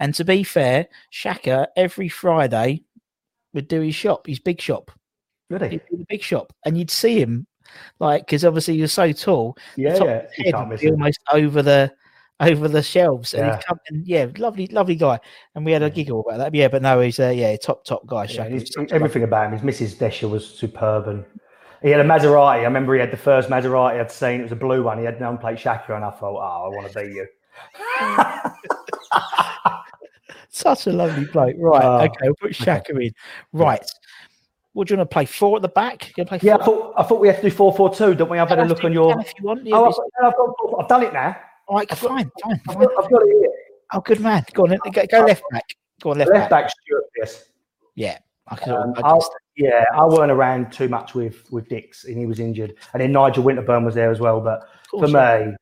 [0.00, 2.82] and to be fair, Shaka every Friday
[3.54, 4.90] would do his shop, his big shop.
[5.50, 5.68] Really?
[5.90, 7.46] Do the big shop, and you'd see him
[7.98, 9.56] like because obviously he was so tall.
[9.76, 10.22] Yeah, yeah.
[10.38, 11.92] You head can't would miss be almost over the
[12.40, 13.56] over the shelves, and Yeah.
[13.56, 15.18] he'd come and yeah, lovely, lovely guy.
[15.54, 16.54] And we had a giggle about that.
[16.54, 18.24] Yeah, but no, he's uh, yeah, top top guy.
[18.24, 18.44] Yeah,
[18.90, 19.58] everything about him.
[19.58, 19.96] His Mrs.
[19.96, 21.24] Desha was superb, and
[21.82, 22.60] he had a Maserati.
[22.60, 24.40] I remember he had the first Maserati I'd seen.
[24.40, 24.98] It was a blue one.
[24.98, 27.26] He had an unplate Shaka, and I thought, oh, I want to be you.
[30.52, 31.56] Such a lovely bloke.
[31.58, 31.84] Right.
[31.84, 32.16] Oh, okay.
[32.22, 33.12] We'll put Shaka in.
[33.52, 33.88] Right.
[34.72, 35.24] What do you want to play?
[35.24, 36.12] Four at the back?
[36.16, 38.30] You play Yeah, I thought I thought we had to do four four two, don't
[38.30, 38.38] we?
[38.38, 39.18] I've had a look on your.
[39.20, 39.66] if you want.
[39.72, 39.94] Oh, I've,
[40.26, 41.36] I've, got- I've done it now.
[41.66, 41.90] all right.
[41.90, 42.30] Fine.
[42.42, 42.60] Fine.
[42.68, 42.84] I've fine.
[42.86, 43.50] got, I've got it here.
[43.92, 44.44] Oh, good man.
[44.52, 44.78] Go on.
[44.92, 45.64] Go, go left back.
[46.00, 46.18] Go on.
[46.18, 46.64] Left, Left back.
[46.66, 47.04] back, Stuart.
[47.18, 47.44] Yes.
[47.96, 48.18] Yeah.
[48.46, 52.16] I can, Um, I, just- yeah, I weren't around too much with with Dicks, and
[52.16, 54.40] he was injured, and then Nigel Winterburn was there as well.
[54.40, 55.54] But for me,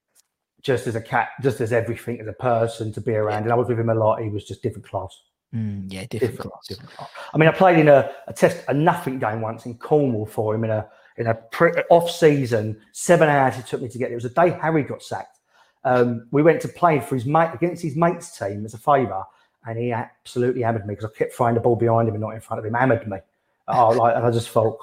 [0.62, 3.54] just as a cat, just as everything as a person to be around, and I
[3.56, 4.20] was with him a lot.
[4.22, 5.18] He was just different class.
[5.55, 6.66] Mm, yeah, different, Different, class.
[6.66, 6.90] different.
[7.32, 10.55] I mean, I played in a, a test, a nothing game once in Cornwall for
[10.55, 10.86] him in a
[11.16, 12.80] in a pre, off season.
[12.92, 14.12] Seven hours it took me to get there.
[14.12, 15.38] It was the day Harry got sacked.
[15.84, 19.22] Um, we went to play for his mate against his mate's team as a favour,
[19.66, 22.34] and he absolutely hammered me because I kept throwing the ball behind him and not
[22.34, 22.74] in front of him.
[22.74, 23.18] Hammered me.
[23.70, 24.78] Oh, like, and I just thought,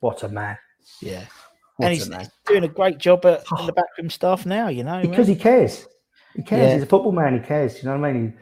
[0.00, 0.58] what a man!
[1.00, 1.24] Yeah.
[1.76, 4.68] What and he's, doing a great job at the backroom staff now.
[4.68, 5.36] You know, because man.
[5.36, 5.86] he cares.
[6.34, 6.68] He cares.
[6.68, 6.74] Yeah.
[6.74, 7.40] He's a football man.
[7.40, 7.78] He cares.
[7.78, 8.32] You know what I mean?
[8.32, 8.38] He,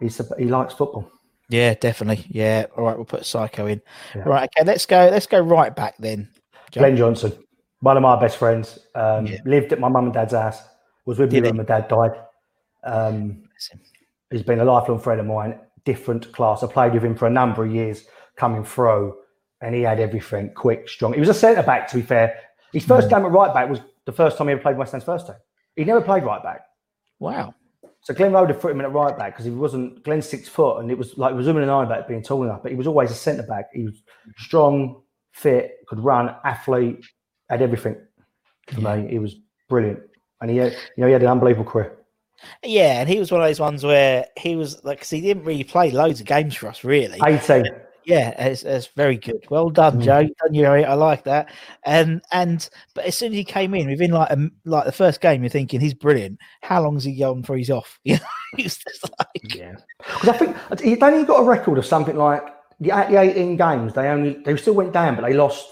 [0.00, 1.10] he's he likes football.
[1.48, 2.24] yeah, definitely.
[2.28, 2.66] Yeah.
[2.76, 2.96] All right.
[2.96, 3.80] We'll put Psycho in.
[4.14, 4.22] Yeah.
[4.22, 4.50] Right.
[4.56, 4.64] Okay.
[4.66, 5.08] Let's go.
[5.10, 6.28] Let's go right back then.
[6.70, 6.80] Joe.
[6.80, 7.32] Glenn Johnson,
[7.80, 9.38] one of my best friends, um, Yeah.
[9.44, 10.60] lived at my mum and dad's house.
[11.06, 11.42] Was with me he?
[11.42, 12.12] when my dad died.
[12.84, 13.44] Um,
[14.30, 15.58] he's been a lifelong friend of mine.
[15.84, 16.62] Different class.
[16.62, 18.04] I played with him for a number of years
[18.36, 19.16] coming through,
[19.62, 21.14] and he had everything quick, strong.
[21.14, 22.38] He was a centre back, to be fair.
[22.72, 25.04] His first game at right back was the first time he ever played West Ham's
[25.04, 25.36] first team.
[25.76, 26.60] He never played right back.
[27.18, 27.54] Wow.
[28.00, 30.78] So Glenn Roder put him in at right back because he wasn't Glenn's six foot,
[30.78, 32.76] and it was like it was zooming an eye about being tall enough, but he
[32.76, 33.68] was always a centre back.
[33.72, 34.02] He was
[34.38, 37.04] strong, fit, could run, athlete,
[37.50, 37.96] had everything.
[38.72, 39.36] For me, he was
[39.68, 40.00] brilliant,
[40.40, 41.96] and he had, you know he had an unbelievable career.
[42.62, 45.44] Yeah, and he was one of those ones where he was like, because he didn't
[45.44, 47.18] really play loads of games for us, really.
[47.26, 47.66] Eighteen,
[48.08, 49.44] Yeah, it's, it's very good.
[49.50, 50.02] Well done, Mm.
[50.02, 50.18] Joe.
[50.20, 51.50] You've done your, I like that.
[51.84, 55.20] And and but as soon as he came in, within like a, like the first
[55.20, 56.38] game, you're thinking he's brilliant.
[56.62, 57.98] How long's he gone for he's off?
[58.04, 58.20] You know,
[58.56, 59.74] he's just like yeah.
[59.98, 62.42] Because I think he they only got a record of something like
[62.80, 63.92] the, the eighteen games.
[63.92, 65.66] They only they still went down, but they lost.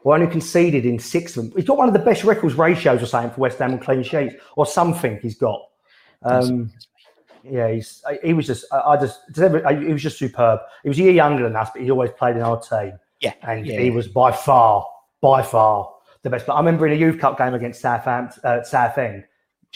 [0.00, 1.52] Or only conceded in six of them.
[1.56, 4.04] He's got one of the best records ratios or something for West Ham on clean
[4.04, 5.60] sheets, or something he's got.
[6.22, 6.70] Um,
[7.50, 10.60] yeah, he's he was just I, I just he was just superb.
[10.82, 13.34] He was a year younger than us, but he always played in our team, yeah,
[13.42, 14.86] and yeah, he was by far,
[15.20, 15.92] by far
[16.22, 16.46] the best.
[16.46, 19.24] But I remember in a youth cup game against Southampton, uh, Southend,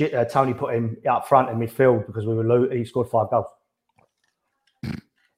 [0.00, 3.30] uh, Tony put him up front in midfield because we were lo- he scored five
[3.30, 3.46] goals.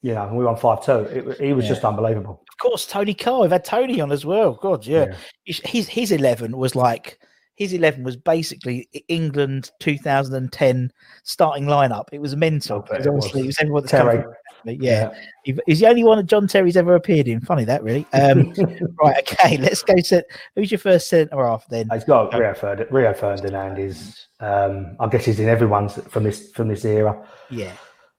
[0.05, 1.35] You know, and we won five two.
[1.39, 1.71] He was Yeah.
[1.71, 2.43] just unbelievable.
[2.51, 3.43] of course Tony Carr.
[3.43, 4.55] We've had Tony on as well.
[4.55, 5.15] God, yeah.
[5.45, 5.55] Yeah.
[5.65, 7.19] His- his eleven was like
[7.63, 10.93] his eleven was basically England 2010
[11.23, 12.05] starting lineup.
[12.13, 12.85] It was a mental.
[12.93, 13.35] It obviously was.
[13.43, 14.25] it was everyone that's Terry.
[14.65, 15.13] Yeah.
[15.45, 17.41] He- he's the only one that John Terry's ever appeared in.
[17.41, 18.07] Funny that, really.
[18.13, 18.53] Um,
[19.03, 21.89] right, okay, let's go to who's your first centre half then?
[21.93, 22.93] He's got Rio Ferdinand.
[22.93, 27.27] Rio Ferdinand is, um, I guess, he's in everyone's from this from this era.
[27.51, 27.73] Yeah,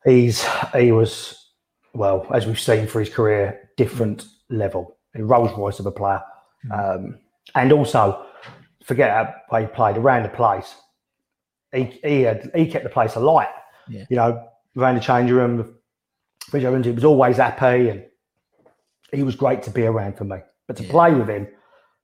[0.06, 1.39] He's he was
[1.94, 6.22] well, as we've seen for his career, different level, a Rolls Royce of a player.
[6.74, 7.20] Um,
[7.56, 8.26] and also,
[8.84, 10.75] forget how he played around the place.
[11.73, 13.49] He he, had, he kept the place alight.
[13.88, 14.05] Yeah.
[14.09, 15.75] You know, around the changing room,
[16.51, 18.05] Bridge Evans, he was always happy and
[19.11, 20.38] he was great to be around for me.
[20.67, 21.47] But to play with him,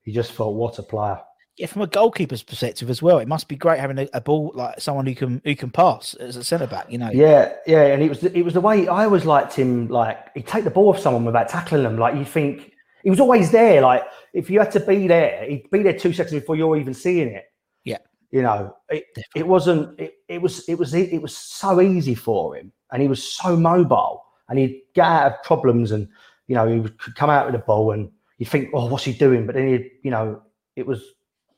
[0.04, 1.20] he just thought, what a player.
[1.58, 4.54] Yeah, from a goalkeeper's perspective as well, it must be great having a, a ball
[4.56, 6.90] like someone who can who can pass as a centre back.
[6.90, 7.10] You know.
[7.12, 9.90] Yeah, yeah, and it was it was the way I always liked him.
[9.90, 11.98] Like he'd take the ball off someone without tackling them.
[11.98, 12.72] Like you think
[13.04, 13.82] he was always there.
[13.82, 16.94] Like if you had to be there, he'd be there two seconds before you're even
[16.94, 17.46] seeing it.
[17.84, 17.98] Yeah.
[18.32, 20.00] You know, it, it wasn't.
[20.00, 20.68] It, it was.
[20.70, 20.94] It was.
[20.94, 25.32] It was so easy for him, and he was so mobile, and he'd get out
[25.32, 26.08] of problems, and
[26.48, 29.14] you know, he would come out with a ball, and you think, oh, what's he
[29.14, 29.48] doing?
[29.48, 30.44] But then he, you know,
[30.76, 31.02] it was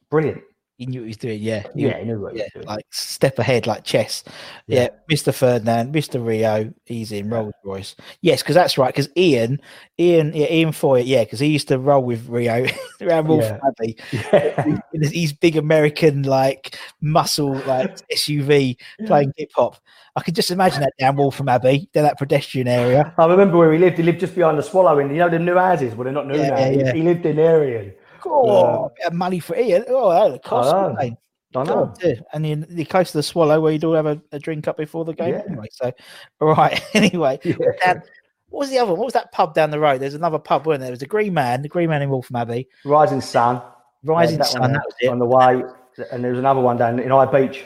[0.09, 0.41] brilliant.
[0.81, 1.39] He knew what he was doing.
[1.43, 1.63] Yeah.
[1.75, 2.65] Yeah, he knew what he was doing.
[2.65, 4.23] like step ahead, like chess.
[4.65, 4.87] Yeah.
[5.11, 5.31] Mr.
[5.31, 6.25] Ferdinand, Mr.
[6.25, 7.95] Rio, he's in Rolls Royce.
[8.21, 8.87] Yes, because that's right.
[8.87, 9.61] Because Ian,
[9.99, 12.65] Ian, yeah, Ian Foy, yeah, because he used to roll with Rio
[13.01, 13.95] around Waltham Abbey.
[14.91, 18.75] in his big American like muscle like SUV
[19.05, 19.77] playing hip hop.
[20.15, 23.13] I could just imagine that down Waltham Abbey, down that pedestrian area.
[23.19, 23.97] I remember where he lived.
[23.97, 25.93] He lived just behind the Swallow, and you know the new houses.
[25.93, 26.57] Well, they're not new Yeah, now.
[26.57, 26.93] yeah, He- yeah.
[26.93, 27.93] He, lived in there.
[28.25, 29.85] Oh, a bit of money for Ian.
[29.87, 30.73] Oh, that would cost.
[30.73, 31.17] I know.
[31.55, 31.93] I know.
[32.01, 32.23] God.
[32.33, 34.77] And you're, you're close to the Swallow where you'd all have a, a drink up
[34.77, 35.43] before the game Yeah.
[35.47, 35.67] anyway.
[35.71, 35.91] So,
[36.39, 36.81] all right.
[36.93, 38.01] Anyway, Dan,
[38.49, 38.99] what was the other one?
[38.99, 40.01] What was that pub down the road?
[40.01, 40.87] There's another pub, wasn't there?
[40.87, 42.67] There was the Green Man, the Green Man in Waltham Abbey.
[42.85, 43.61] Rising Sun.
[44.03, 45.07] Rising that Sun, that was it.
[45.07, 45.63] On the way,
[46.11, 47.65] and there was another one down in High Beach.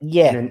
[0.00, 0.48] Yeah.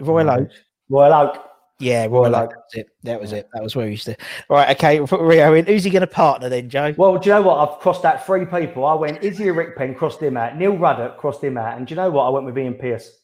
[0.00, 0.42] Royal mm.
[0.42, 0.50] Oak.
[0.88, 1.42] Royal Oak.
[1.78, 2.50] Yeah, Royal Oak.
[2.50, 2.86] That was it.
[3.02, 3.48] That was it.
[3.52, 4.16] That was where we used to.
[4.48, 4.98] Right, Okay.
[4.98, 5.66] We'll put Rio in.
[5.66, 6.94] Who's he going to partner then, Joe?
[6.96, 7.68] Well, do you know what?
[7.68, 8.84] I've crossed out three people.
[8.86, 10.56] I went Izzy Iriekpen, crossed him out.
[10.56, 11.76] Neil Ruddock, crossed him out.
[11.76, 12.24] And do you know what?
[12.24, 13.20] I went with Ian Pearce.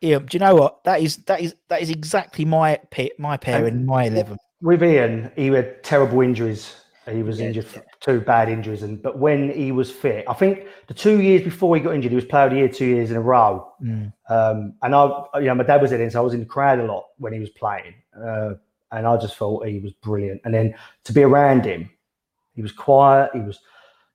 [0.00, 0.20] Yeah.
[0.20, 0.84] Do you know what?
[0.84, 4.38] That is that is that is exactly my pit, my pair in my eleven.
[4.62, 6.74] With Ian, he had terrible injuries.
[7.10, 10.66] He was injured for two bad injuries, and but when he was fit, I think
[10.88, 13.12] the two years before he got injured, he was player of the year two years
[13.12, 13.72] in a row.
[13.80, 14.12] Mm.
[14.28, 16.46] Um, and I, you know, my dad was in it, so I was in the
[16.46, 18.54] crowd a lot when he was playing, uh,
[18.90, 20.40] and I just felt he was brilliant.
[20.44, 21.88] And then to be around him,
[22.54, 23.30] he was quiet.
[23.34, 23.60] He was,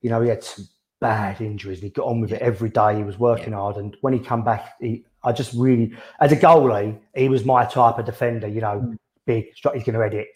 [0.01, 0.67] you know, he had some
[0.99, 1.79] bad injuries.
[1.79, 2.97] And he got on with it every day.
[2.97, 6.35] He was working hard, and when he come back, he, I just really, as a
[6.35, 8.47] goalie, he was my type of defender.
[8.47, 8.97] You know, Mm.
[9.25, 10.27] big, he's going to edit.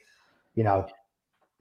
[0.53, 0.87] You know,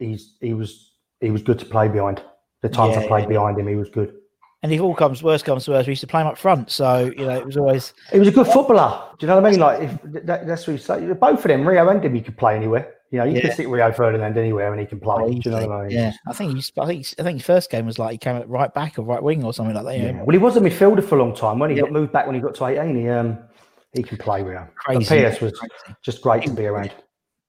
[0.05, 2.23] he's he was he was good to play behind.
[2.63, 3.29] The times I played yeah.
[3.29, 4.15] behind him, he was good.
[4.63, 6.71] And if all comes worst comes to worst, we used to play him up front.
[6.71, 9.11] So you know, it was always He was a good footballer.
[9.19, 9.61] Do you know what I mean?
[9.61, 11.13] Like if that, that's what you say.
[11.13, 12.95] Both of them, Rio and him, he could play anywhere.
[13.11, 13.43] You know, you Yeah.
[13.43, 15.39] can stick Rio Ferdinand anywhere and he can play.
[15.39, 15.91] Do you know what I mean?
[15.91, 16.73] Yeah, I think he's.
[16.81, 17.07] I think.
[17.19, 19.45] I think his first game was like he came at right back or right wing
[19.45, 19.99] or something like that.
[19.99, 20.05] Yeah.
[20.13, 20.23] Yeah.
[20.23, 21.59] Well, he was a midfielder for a long time.
[21.59, 21.83] When he Yeah.
[21.83, 23.39] got moved back when he got to 18, he um
[23.93, 24.67] he can play Rio.
[24.87, 25.15] But Crazy.
[25.15, 25.53] Pierce was
[26.03, 26.91] just great to be around.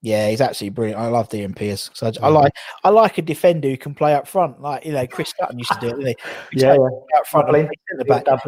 [0.02, 1.00] Yeah, he's absolutely brilliant.
[1.00, 1.90] I love Ian Pearce.
[1.94, 2.26] So I.
[2.26, 2.52] I like
[2.84, 5.72] I like a defender who can play up front, like you know Chris Sutton used
[5.72, 5.96] to do it.
[5.96, 6.16] Didn't he?
[6.60, 7.18] Yeah, yeah.
[7.18, 8.42] out front, and centre back.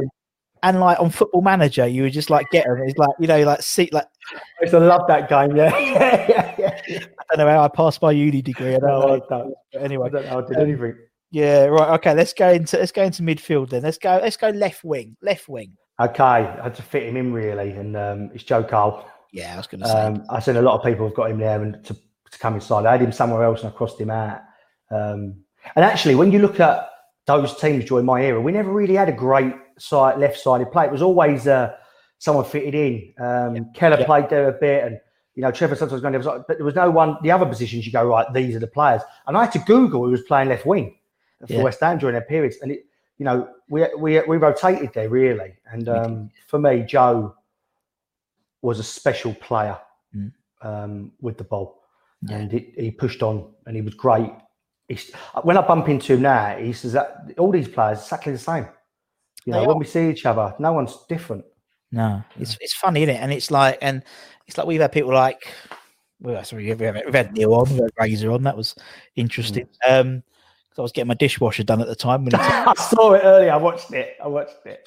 [0.63, 2.83] and like on Football Manager, you would just like get him.
[2.87, 5.57] He's like you know, like see, like I used to love that game.
[5.57, 6.55] Yeah, yeah,
[6.87, 6.99] yeah.
[7.31, 8.75] I don't know how I passed my uni degree.
[8.75, 9.15] I don't No, know.
[9.15, 9.55] I don't.
[9.73, 10.97] But anyway, I don't know to do um, anything.
[11.31, 11.91] Yeah, right.
[11.95, 13.83] Okay, let's go into let's go into midfield then.
[13.83, 14.19] Let's go.
[14.23, 15.17] Let's go left wing.
[15.23, 15.77] Left wing.
[16.01, 19.05] Okay, I had to fit him in really, and um, it's Joe Cole.
[19.33, 19.93] Yeah, I was going to say.
[19.95, 22.55] Um, I've seen a lot of people have got him there and to, to come
[22.55, 22.87] inside.
[22.87, 24.41] I had him somewhere else and I crossed him out.
[24.91, 25.37] Um,
[25.77, 26.89] and actually, when you look at
[27.27, 30.87] those teams during my era, we never really had a great side left-sided play.
[30.87, 31.75] It was always uh,
[32.19, 33.13] someone fitted in.
[33.19, 34.07] Um, Keller Yeah.
[34.07, 34.99] played there a bit, and
[35.35, 37.19] you know Trevor sometimes going there, but there was no one.
[37.23, 38.27] The other positions you go right.
[38.33, 40.97] These are the players, and I had to Google who was playing left wing
[41.47, 41.63] for Yeah.
[41.63, 42.87] West Ham during their periods, and it.
[43.19, 47.35] You know, we we we rotated there really, and um, for me, Joe
[48.63, 49.79] was a special player
[50.17, 50.33] Mm.
[50.63, 51.83] um, with the ball,
[52.31, 54.31] and he, he pushed on, and he was great.
[54.89, 58.33] He's, when I bump into him now, he says that all these players are exactly
[58.33, 58.67] the same.
[59.45, 59.81] You know, They when are.
[59.81, 61.45] we see each other, no one's different.
[61.93, 63.19] No, it's it's funny, isn't it?
[63.21, 64.03] And it's like, and
[64.47, 65.47] it's like we've had people like,
[66.21, 68.43] well, sorry, we've had, we've had Neil on, we've had Razor on.
[68.45, 68.75] That was
[69.15, 69.69] interesting.
[69.87, 70.23] Um,
[70.71, 72.25] 'cause I was getting my dishwasher done at the time.
[72.25, 73.53] When I saw it earlier.
[73.53, 74.17] I watched it.
[74.25, 74.83] I watched it.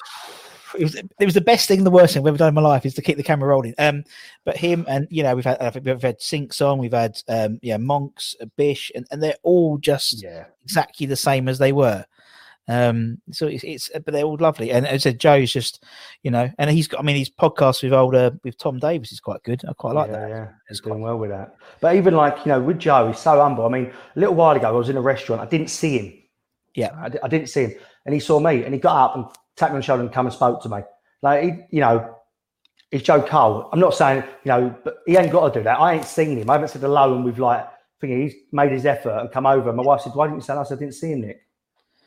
[0.78, 2.60] It was it was the best thing, the worst thing I've ever done in my
[2.60, 3.74] life is to keep the camera rolling.
[3.78, 4.04] Um,
[4.44, 7.20] but him and you know we've had I think we've had Sinks on, we've had
[7.28, 10.44] um yeah Monks, uh, Bish, and, and they're all just Yeah.
[10.64, 12.04] exactly the same as they were.
[12.68, 15.84] Um, so it's, it's but they're all lovely, and as I said, Joe's just
[16.22, 19.20] you know, and he's got I mean his podcast with older with Tom Davis is
[19.20, 19.62] quite good.
[19.68, 20.28] I quite like yeah, that.
[20.28, 21.56] Yeah, he's doing well with that.
[21.80, 23.66] But even like you know, with Joe, he's so humble.
[23.66, 25.42] I mean, a little while ago, I was in a restaurant.
[25.42, 26.14] I didn't see him.
[26.74, 27.74] Yeah, I, I didn't see him,
[28.06, 30.12] and he saw me, and he got up and tapped me on the shoulder and
[30.12, 30.78] come and spoke to me.
[31.22, 32.16] Like he, you know,
[32.90, 33.68] he's Joe Cole.
[33.72, 35.80] I'm not saying you know, but he ain't got to do that.
[35.80, 36.50] I ain't seen him.
[36.50, 37.66] I haven't said hello, and we've like
[38.00, 39.68] thing, he's made his effort and come over.
[39.68, 41.46] And my wife said, "Why didn't you say?" I said, "I didn't see him, Nick."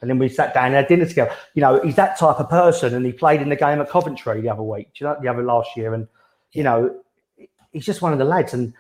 [0.02, 1.34] And then we sat down and had dinner together.
[1.56, 4.42] You know, he's that type of person, and he played in the game at Coventry
[4.42, 4.90] the other week.
[5.00, 5.94] You know the other last year?
[5.94, 6.08] And
[6.52, 6.96] you know,
[7.72, 8.54] he's just one of the lads.
[8.54, 8.74] And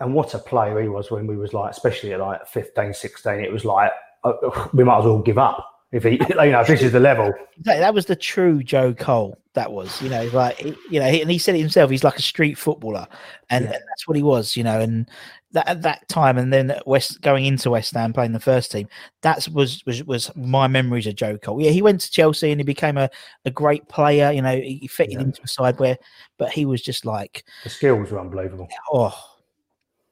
[0.00, 3.40] and what a player he was when we was like, especially at like 15, 16,
[3.40, 3.92] It was like
[4.24, 4.32] uh,
[4.72, 7.32] we might as well give up if he, you know, if this is the level.
[7.60, 9.38] That, that was the true Joe Cole.
[9.54, 10.60] That was, you know, like
[10.90, 11.88] you know, he, and he said it himself.
[11.88, 13.06] He's like a street footballer,
[13.50, 13.70] and, Yeah.
[13.72, 14.80] and that's what he was, you know.
[14.80, 15.08] And
[15.52, 18.88] that at that time, and then West going into West Ham playing the first team,
[19.22, 21.62] that was was was my memories of Joe Cole.
[21.62, 23.08] Yeah, he went to Chelsea and he became a,
[23.44, 24.32] a great player.
[24.32, 25.96] You know, he fitted into a side where,
[26.36, 28.66] but he was just like, The skills were unbelievable.
[28.92, 29.16] oh,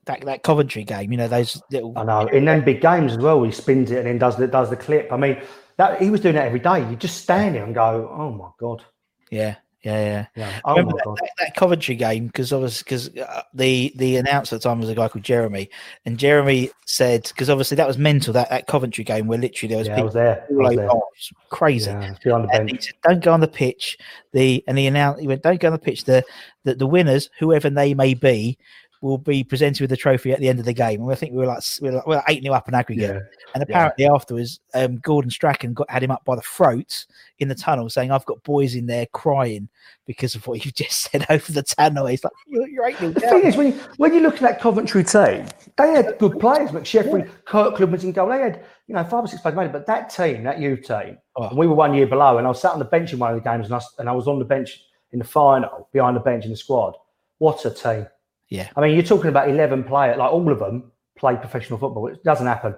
[0.05, 1.11] that that Coventry game.
[1.11, 1.93] You know, those little.
[1.99, 2.29] I know.
[2.29, 4.77] In them big games as well, he spins it and then does the does the
[4.77, 5.13] clip.
[5.13, 5.43] I mean,
[5.79, 6.89] that he was doing that every day.
[6.89, 8.85] You just stand there and go, "Oh my god."
[9.31, 10.27] Yeah, yeah, yeah.
[10.37, 10.61] Yeah.
[10.65, 11.19] Oh remember my that, god.
[11.21, 14.89] that, that Coventry game because obviously because uh, the the announcer at the time was
[14.89, 15.71] a guy called Jeremy,
[16.05, 19.79] and Jeremy said because obviously that was mental that that Coventry game where literally there
[19.79, 20.47] was Yeah, people was there.
[20.49, 20.91] I was there.
[20.91, 21.91] oh, was crazy.
[21.91, 22.15] Yeah,
[22.53, 23.99] And he said, "Don't go on the pitch."
[24.33, 26.23] The and he announced he went, "Don't go on the pitch." The
[26.65, 28.59] the, the winners, whoever they may be,
[29.03, 31.03] will be presented with the trophy at the end of the game.
[31.03, 32.75] And I think we were like we were, like, we were eight 0 up in
[32.75, 33.17] aggregate.
[33.17, 33.21] Yeah.
[33.53, 37.05] And apparently afterwards, um, Gordon Strachan got had him up by the throat
[37.41, 39.69] in the tunnel, saying, "I've got boys in there crying
[40.07, 43.11] because of what you've just said over the tunnel." He's like, "You're, you're eight 0
[43.13, 45.47] The thing is, when you, when you look at that Coventry team,
[45.77, 46.71] they had good players.
[46.71, 48.29] McSheffrey, Kirkland was in goal.
[48.29, 49.73] They had, you know, five or six players made it.
[49.73, 51.49] But that team, that youth team, Oh.
[51.49, 53.35] and we were one year below, and I was sat on the bench in one
[53.35, 54.81] of the games, and I, and I was on the bench
[55.11, 56.95] in the final, behind the bench in the squad.
[57.39, 58.07] What a team.
[58.53, 58.69] Yeah.
[58.77, 62.09] I mean, you're talking about 11 players, like all of them play professional football.
[62.09, 62.75] It doesn't happen.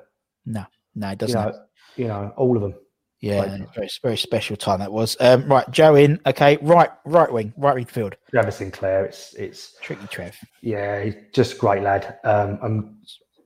[0.46, 0.64] No,
[0.94, 1.34] no, it You doesn't.
[1.34, 1.58] know,
[1.96, 2.74] you know, all of them.
[3.20, 5.16] Yeah, very very special time that was.
[5.18, 6.20] Um, right, Joe in.
[6.26, 8.14] Okay, right, right wing, right midfield.
[8.30, 10.36] Trevor Sinclair, it's, it's, Tricky Trev.
[10.62, 12.18] Yeah, he's just a great lad.
[12.22, 12.96] Um, and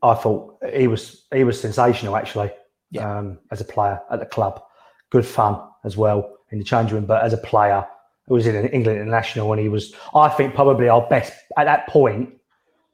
[0.02, 2.50] I thought he was he was sensational actually.
[3.00, 4.60] Um, as a player at the club,
[5.10, 7.06] good fun as well in the change room.
[7.06, 7.86] But as a player,
[8.28, 11.64] he was in an England international, and he was I think probably our best at
[11.64, 12.34] that point.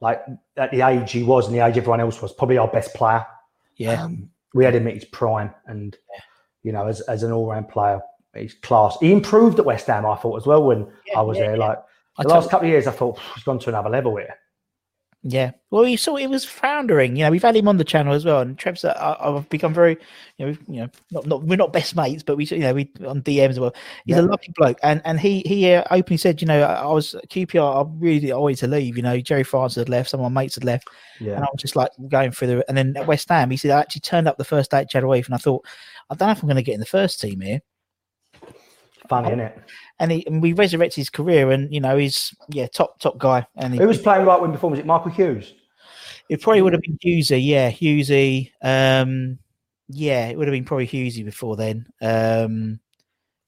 [0.01, 0.23] Like
[0.57, 3.25] at the age he was and the age everyone else was, probably our best player.
[3.77, 5.97] Yeah, Um, we had him at his prime, and
[6.63, 8.01] you know, as as an all round player,
[8.35, 8.97] he's class.
[9.01, 11.57] He improved at West Ham, I thought as well when I was yeah, there.
[11.57, 11.67] yeah.
[11.67, 11.79] Like
[12.19, 14.37] I the last couple of years, I thought he's gone to another level here.
[15.27, 15.53] Yeah.
[15.71, 17.17] Well, you saw it was foundering.
[17.17, 18.85] You know, we've had him on the channel as well, and Trev's.
[18.85, 19.97] Uh, I've become very,
[20.37, 22.91] you know, you know, not, not we're not best mates, but we, you know, we
[23.07, 23.75] on DMs as well.
[24.05, 26.93] He's a lovely bloke, and and he he uh, openly said, you know, I, I
[26.93, 27.87] was QPR.
[27.87, 28.99] I really wanted to leave.
[28.99, 30.89] You know, Gerry Francis had left, some of my mates had left,
[31.21, 31.37] Yeah.
[31.37, 32.65] and I was just like going through the.
[32.69, 34.95] And then at West Ham, he said I actually turned up the first day at
[34.95, 35.65] and I thought,
[36.11, 37.61] I don't know if I'm going to get in the first team here.
[39.09, 39.59] Funny, isn't it?
[40.01, 43.47] and he and we resurrected his career and you know he's yeah top top guy
[43.57, 44.71] and he, Who was playing right wing before?
[44.71, 45.53] Was it Michael Hughes?
[46.31, 49.39] it probably would have been Hughesy yeah Hughesy um
[49.89, 52.81] yeah it would have been probably Hughesy before then um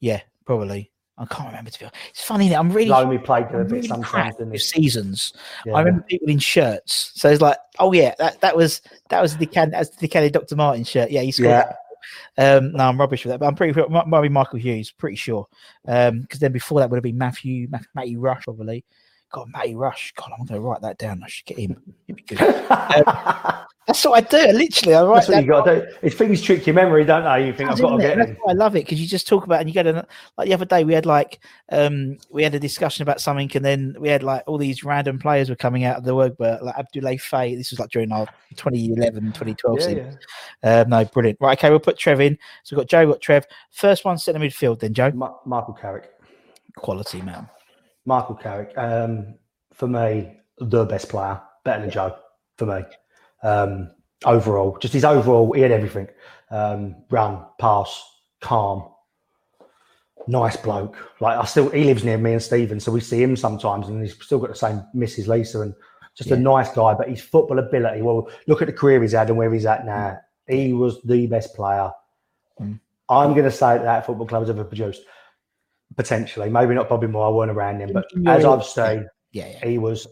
[0.01, 1.99] yeah probably I can't remember to be honest.
[2.11, 4.53] It's funny that I'm really Lomi played a bit sometimes, crap didn't he?
[4.53, 5.33] with seasons.
[5.65, 5.73] Yeah.
[5.73, 9.35] I remember people in shirts, so it's like, oh yeah, that, that was that was
[9.39, 10.57] the can that's the Kelly Dr.
[10.57, 11.11] Martin shirt.
[11.11, 11.49] Yeah, he scored.
[11.49, 11.73] Yeah.
[12.39, 14.91] Um, no, I'm rubbish with that, but I'm pretty sure it might be Michael Hughes,
[14.91, 15.47] pretty sure.
[15.89, 18.85] Um, because then before that would have been Matthew Matt, Matty Rush, probably.
[19.33, 20.13] God, Matty Rush.
[20.17, 21.23] God, I'm going to write that down.
[21.23, 21.83] I should get him.
[22.07, 22.41] He'd be good.
[22.71, 24.53] Um, that's what I do.
[24.53, 25.97] Literally, I write That's what that you got to do.
[26.03, 27.47] It's things trick your memory, don't they?
[27.47, 29.57] You think I've got to get That's I love it because you just talk about
[29.57, 30.07] it and you get a
[30.37, 33.65] like the other day we had like um we had a discussion about something and
[33.65, 36.65] then we had like all these random players were coming out of the work but
[36.65, 38.27] like Abdoulaye Faye this was like during our
[38.57, 40.19] 2011 2012 Yeah, season
[40.63, 43.21] um no brilliant right okay we'll put Trev in so we've got Joe we've got
[43.21, 46.11] Trev first one centre midfield then Joe Ma- Michael Carrick.
[46.77, 47.49] quality man
[48.07, 48.73] Michael Carrick.
[48.79, 49.35] Um,
[49.75, 52.17] for me, the best player, better than Joe.
[52.57, 52.85] For me,
[53.43, 53.91] um,
[54.25, 56.09] overall, just his overall, he had everything:
[56.51, 58.03] um, run, pass,
[58.41, 58.89] calm,
[60.27, 60.97] nice bloke.
[61.21, 64.03] Like I still, he lives near me and Stephen, so we see him sometimes, and
[64.03, 65.29] he's still got the same Mrs.
[65.29, 65.75] Lisa, and
[66.15, 66.95] just a nice guy.
[66.95, 69.85] But his football ability, well, look at the career he's had and where he's at
[69.85, 70.19] now.
[70.49, 71.91] He was the best player.
[72.61, 72.81] Mm.
[73.09, 75.03] I'm going to say that, that football club has ever produced.
[75.97, 77.27] Potentially, maybe not Bobby Moore.
[77.27, 80.07] I weren't around him, but as I've seen, yeah yeah he was.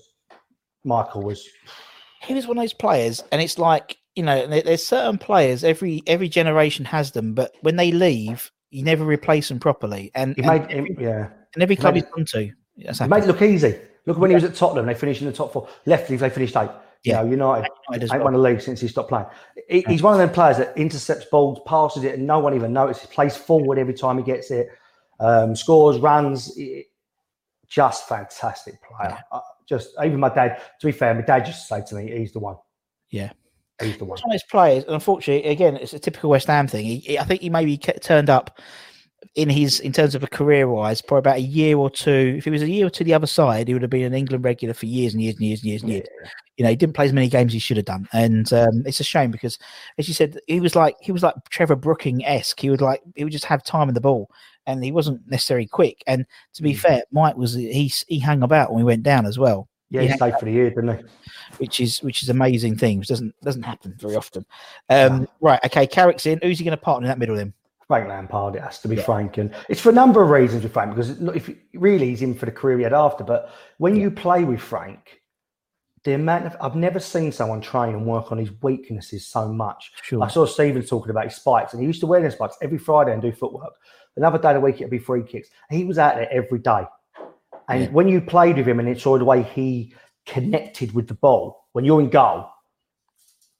[0.84, 1.46] Michael was.
[2.24, 6.02] He was one of those players and it's like you know there's certain players every
[6.06, 10.46] every generation has them but when they leave you never replace them properly and and
[10.46, 10.96] made every.
[10.98, 13.78] Yeah, and every club made he's gone to that's he made it look easy.
[14.06, 15.68] Look when he was at Tottenham, they finished in the top four.
[15.86, 16.70] Lefties, they finished eight.
[17.04, 17.22] Yeah.
[17.22, 18.24] You know, United United ain't well.
[18.24, 19.26] won the league since he stopped playing.
[19.68, 22.72] He, he's one of them players that intercepts balls, passes it, and no one even
[22.72, 23.06] notices.
[23.06, 24.68] Plays forward every time he gets it.
[25.20, 26.52] Um, scores, runs.
[26.56, 26.86] It-
[27.66, 29.18] just fantastic player.
[29.32, 30.60] Uh, just even my dad.
[30.80, 32.56] To be fair, my dad just said to me, "He's the one."
[33.10, 33.32] Yeah.
[33.82, 34.18] He's the one.
[34.18, 36.84] One of those players, and unfortunately, again, it's a typical West Ham thing.
[36.84, 38.60] He, he- I think he maybe turned up
[39.34, 42.34] in his in terms of a career wise, probably about a year or two.
[42.38, 44.14] If he was a year or two the other side, he would have been an
[44.14, 46.06] England regular for years and years and years and years and years.
[46.56, 48.84] You know, he didn't play as many games as he should have done, and um,
[48.86, 49.58] it's a shame because,
[49.98, 52.60] as you said, he was like he was like Trevor Brooking esque.
[52.60, 54.30] He would like he would just have time in the ball,
[54.66, 56.02] and he wasn't necessarily quick.
[56.06, 59.38] And to be fair, Mike was he he hung about when we went down as
[59.38, 59.68] well.
[59.90, 61.04] Yeah, He stayed for the year, didn't he?
[61.58, 64.44] which is which is amazing thing, which doesn't doesn't happen very often.
[64.88, 66.40] Um, right, okay, Carrick's in.
[66.42, 67.52] Who's he going to partner in that middle then?
[67.86, 70.72] Frank Lampard, it has to be Frank, and it's for a number of reasons with
[70.72, 70.94] Frank.
[70.94, 74.44] Because if really he's in for the career he had after, but when you play
[74.44, 75.20] with Frank,
[76.04, 79.92] the amount of I've never seen someone train and work on his weaknesses so much.
[80.02, 80.22] Sure.
[80.22, 82.78] I saw Stephen talking about his spikes, and he used to wear them spikes every
[82.78, 83.74] Friday and do footwork.
[84.16, 85.48] Another day of the week it'd be free kicks.
[85.70, 86.86] He was out there every day,
[87.68, 87.90] and Yeah.
[87.90, 89.94] when you played with him and it saw the way he
[90.26, 92.48] connected with the ball, when you're in goal,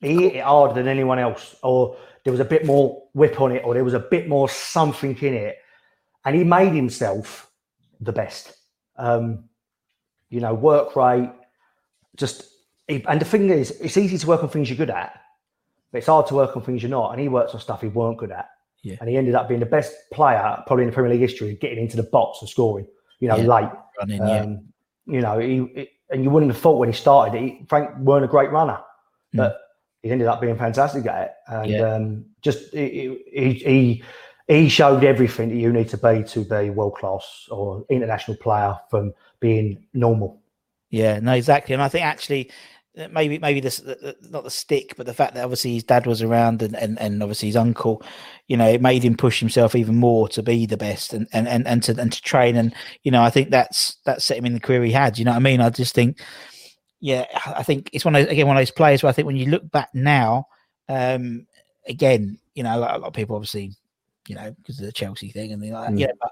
[0.01, 3.53] he hit it harder than anyone else, or there was a bit more whip on
[3.53, 5.59] it, or there was a bit more something in it,
[6.25, 7.51] and he made himself
[8.01, 8.57] the best.
[8.97, 9.49] Um,
[10.31, 11.31] you know, work rate,
[12.17, 12.45] just
[12.89, 15.21] and the thing is, it's easy to work on things you're good at,
[15.91, 17.13] but it's hard to work on things you're not.
[17.13, 18.49] And he works on stuff he weren't good at.
[18.85, 18.97] Yeah.
[19.01, 21.79] And he ended up being the best player probably in the Premier League history, getting
[21.79, 22.87] into the box and scoring.
[23.19, 23.47] You know, Yeah.
[23.47, 23.71] late.
[23.99, 24.41] Running, yeah.
[24.41, 24.65] Um,
[25.07, 28.25] you know, he, he- and you wouldn't have thought when he started, he, Frank weren't
[28.25, 28.79] a great runner,
[29.33, 29.59] but
[30.03, 31.31] he ended up being fantastic at it.
[31.49, 31.71] And.
[31.71, 31.95] Yeah.
[31.95, 34.05] um, just he, he he
[34.49, 38.79] he showed everything that you need to be to be world class or international player
[38.91, 40.43] from being normal.
[40.91, 41.73] Yeah, no, exactly.
[41.73, 42.51] And I think actually,
[43.11, 46.07] maybe maybe this the- the- not the stick, but the fact that obviously his dad
[46.07, 48.03] was around and, and, and obviously his uncle,
[48.47, 51.49] you know, it made him push himself even more to be the best and, and,
[51.49, 52.57] and, and to and to train.
[52.57, 55.19] And you know, I think that's that set him in the career he had.
[55.19, 55.61] You know what I mean?
[55.61, 56.21] I just think,
[57.01, 59.27] yeah, I think it's one of those, again one of those players where I think
[59.27, 60.47] when you look back now,
[60.89, 61.47] um,
[61.89, 63.73] again, you know, a lot, a lot of people obviously,
[64.29, 65.95] you know, because of the Chelsea thing and things like that.
[65.95, 66.01] Mm.
[66.01, 66.31] Yeah, but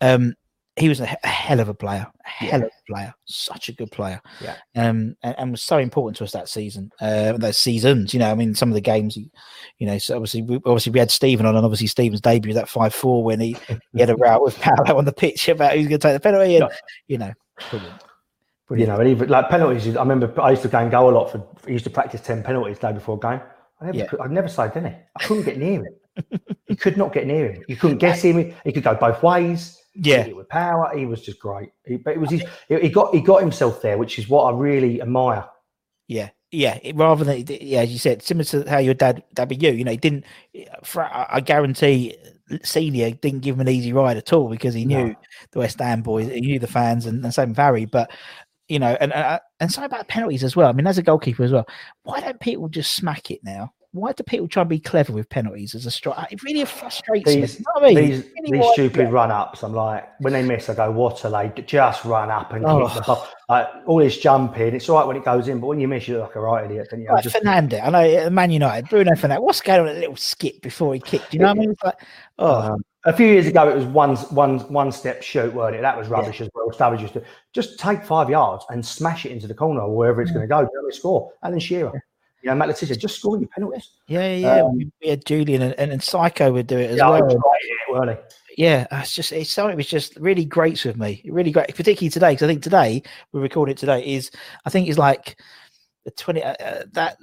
[0.00, 0.34] um,
[0.76, 3.72] he was a, a hell of a player, a hell of a player, such a
[3.74, 4.56] good player Yeah.
[4.74, 8.14] um, and, and was so important to us that season, uh, those seasons.
[8.14, 9.30] You know, I mean, some of the games, he-
[9.78, 12.68] you know, so obviously, we, obviously we had Stephen on, and obviously Stephen's debut that
[12.70, 13.54] five four when he,
[13.92, 16.20] he had a row with Paolo on the pitch about who's going to take the
[16.20, 16.70] penalty, and
[17.06, 17.32] you know,
[17.70, 18.02] brilliant.
[18.70, 19.94] You know, and even like penalties.
[19.96, 21.46] I remember I used to go and go a lot for.
[21.66, 23.40] I used to practice ten penalties day before a game.
[23.80, 24.06] I never, Yeah.
[24.06, 24.88] could, I'd never saved any.
[25.18, 26.40] I couldn't get near him.
[26.68, 27.64] you could not get near him.
[27.68, 28.54] You couldn't guess him.
[28.64, 29.78] He could go both ways.
[29.94, 30.28] Yeah.
[30.28, 30.90] With power.
[30.96, 31.70] He was just great.
[31.84, 34.56] He, but it was his, he got he got himself there, which is what I
[34.56, 35.44] really admire.
[36.08, 36.78] Yeah, yeah.
[36.82, 39.72] It, rather than yeah, as you said, similar to how your dad, be you.
[39.72, 40.24] You know, he didn't.
[40.96, 42.16] I guarantee,
[42.62, 45.14] senior didn't give him an easy ride at all because he knew No.
[45.52, 47.84] the West Ham boys, he knew the fans, and, and same Harry.
[47.84, 48.10] But
[48.68, 50.68] you know, and and, and something about penalties as well.
[50.68, 51.66] I mean, as a goalkeeper as well,
[52.04, 53.72] why don't people just smack it now?
[53.94, 56.26] Why do people try and be clever with penalties as a striker?
[56.30, 57.42] It really frustrates me.
[57.42, 57.94] These You know I mean?
[57.94, 59.62] these, really these stupid run ups.
[59.62, 61.62] I'm like, when they miss, I go, what are they?
[61.62, 62.86] Just run up and Oh.
[62.86, 63.26] kick the ball.
[63.50, 64.74] Like, all this jumping.
[64.74, 66.40] It's all right when it goes in, but when you miss, you look like a
[66.40, 66.88] right idiot.
[66.90, 67.08] Don't you?
[67.12, 69.42] Like Just- Fernandes, I know uh, Man United, Bruno Fernandes.
[69.42, 69.88] What's going on?
[69.88, 71.34] A little skip before he kicked.
[71.34, 71.70] You know what I mean?
[71.72, 72.00] It's like,
[72.38, 75.82] oh, Um, a few years ago, it was one one one step shoot, weren't it?
[75.82, 76.70] That was rubbish as well.
[76.70, 77.22] Sturridge used to
[77.52, 80.46] just take five yards and smash it into the corner or wherever it's going to
[80.48, 80.60] go.
[80.62, 81.30] Don't score.
[81.42, 82.02] Alan Shearer,
[82.42, 83.90] you know, Matt Le Tissier, just score your penalties.
[84.08, 84.62] Yeah, yeah.
[84.62, 87.18] Um, we had Julian and, and, and Psycho would do it as Yeah, well.
[87.18, 87.34] I was
[87.88, 88.16] right, yeah.
[88.56, 91.22] Yeah, it's just it's something was just really great with me.
[91.30, 94.30] Really great, particularly today because I think today we record it today is
[94.66, 95.40] I think it's like
[96.04, 97.16] the twenty uh, uh, that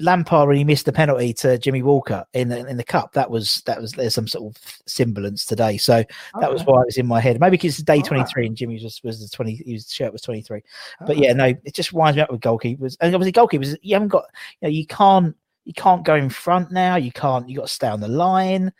[0.00, 3.12] Lampard when he missed the penalty to Jimmy Walker in the in the cup.
[3.12, 5.76] That was that was there's some sort of semblance today.
[5.76, 6.04] So
[6.40, 7.38] that was why it was in my head.
[7.40, 8.06] Maybe because it's day Alright.
[8.06, 10.62] twenty three and Jimmy's was was the twenty his shirt was twenty three.
[11.06, 12.96] But yeah, no, it just winds me up with goalkeepers.
[13.00, 14.24] And obviously goalkeepers, you haven't got
[14.60, 16.96] you know you can't you can't go in front now.
[16.96, 17.48] You can't.
[17.48, 18.72] You got to stay on the line.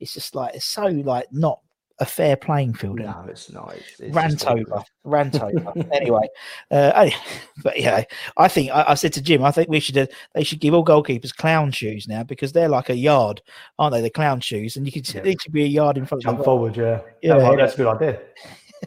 [0.00, 1.60] It's just like it's so like not
[1.98, 2.98] a fair playing field.
[2.98, 3.74] No, it's not.
[3.74, 5.72] It's, it's Rant over, rant over.
[5.92, 6.28] anyway,
[6.70, 7.08] uh,
[7.62, 8.04] but yeah,
[8.36, 10.74] I think I, I said to Jim, I think we should uh, they should give
[10.74, 13.40] all goalkeepers clown shoes now because they're like a yard,
[13.78, 14.00] aren't they?
[14.02, 15.22] The clown shoes, and you could Yeah.
[15.22, 17.00] they should be a yard in front Jump of the forward, yeah.
[17.22, 17.56] Yeah, Yeah, yeah.
[17.56, 18.20] that's a good idea.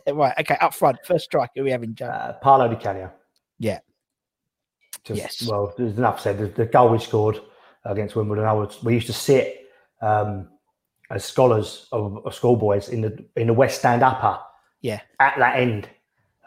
[0.14, 0.34] right.
[0.40, 2.06] Okay, up front, first striker we have in Joe.
[2.08, 3.12] Uh, Paolo Di Canio.
[3.58, 3.80] Yeah.
[5.04, 5.48] Just, Yes.
[5.48, 6.38] Well, there's enough said.
[6.38, 7.40] The, the goal we scored
[7.86, 9.68] against Wimbledon, I was, we used to sit
[10.02, 10.50] um,
[11.10, 14.40] as scholars of, of schoolboys in the in the West Stand upper
[14.82, 15.90] Yeah, at that end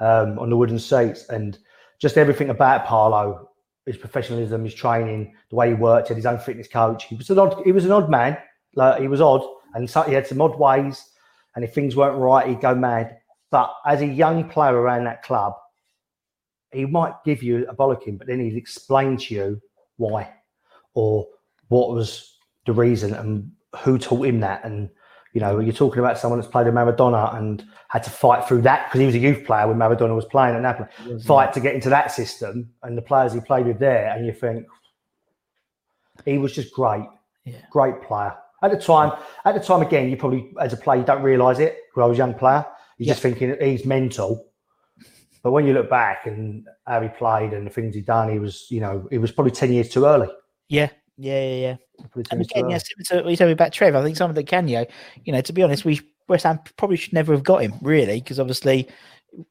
[0.01, 1.59] um, on the wooden seats, and
[1.99, 3.51] just everything about Paolo,
[3.87, 7.05] his professionalism, his training, the way he worked, had his own fitness coach.
[7.05, 8.37] He was an odd, he was an odd man.
[8.75, 9.43] Like he was odd,
[9.75, 11.09] and so he had some odd ways.
[11.55, 13.19] And if things weren't right, he'd go mad.
[13.51, 15.53] But as a young player around that club,
[16.73, 19.61] he might give you a bollocking, but then he'd explain to you
[19.99, 20.33] why.
[20.95, 21.27] or
[21.69, 23.51] what was the reason and
[23.81, 24.65] who taught him that.
[24.65, 24.91] And
[25.33, 28.63] you know, you're talking about someone that's played with Maradona and had to fight through
[28.63, 30.89] that because he was a youth player when Maradona was playing at Napoli.
[31.25, 34.33] Fight to get into that system and the players he played with there, and you
[34.33, 34.67] think
[36.25, 37.07] he was just great,
[37.45, 37.57] Yeah.
[37.71, 38.35] great player.
[38.63, 39.13] At the time,
[39.45, 41.79] at the time again, you probably as a player you don't realise it.
[41.95, 42.65] When I was a young player,
[42.99, 44.47] you're just thinking he's mental.
[45.43, 48.39] But when you look back and how he played and the things he done, he
[48.39, 50.29] was, you know, he was probably ten years too early.
[50.69, 51.77] Yeah, yeah, yeah, yeah.
[51.99, 54.17] Probably 10 And again, yeah, similar to what you told me about Trev, I think
[54.17, 54.87] some of the Canio,
[55.25, 58.21] you know, to be honest, we West Ham probably should never have got him, really,
[58.21, 58.89] because obviously